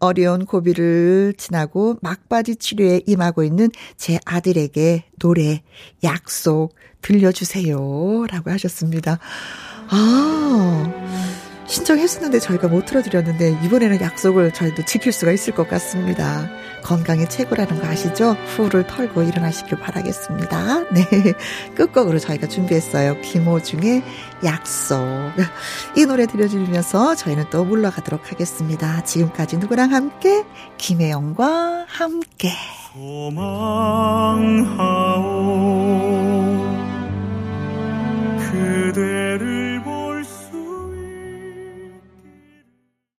[0.00, 5.62] 어려운 고비를 지나고 막바지 치료에 임하고 있는 제 아들에게 노래
[6.04, 8.26] 약속 들려주세요.
[8.28, 9.18] 라고 하셨습니다.
[9.88, 10.92] 아,
[11.66, 16.48] 신청했었는데 저희가 못 틀어드렸는데 이번에는 약속을 저희도 지킬 수가 있을 것 같습니다.
[16.82, 18.36] 건강이 최고라는 거 아시죠?
[18.56, 20.90] 후를 털고 일어나시길 바라겠습니다.
[20.90, 21.06] 네.
[21.74, 23.20] 끝곡으로 저희가 준비했어요.
[23.22, 24.02] 김호중의
[24.44, 24.98] 약속.
[25.96, 29.02] 이 노래 들려드리면서 저희는 또 물러가도록 하겠습니다.
[29.04, 30.44] 지금까지 누구랑 함께?
[30.76, 32.52] 김혜영과 함께.
[32.92, 33.54] 소망하오
[38.38, 39.63] 그대를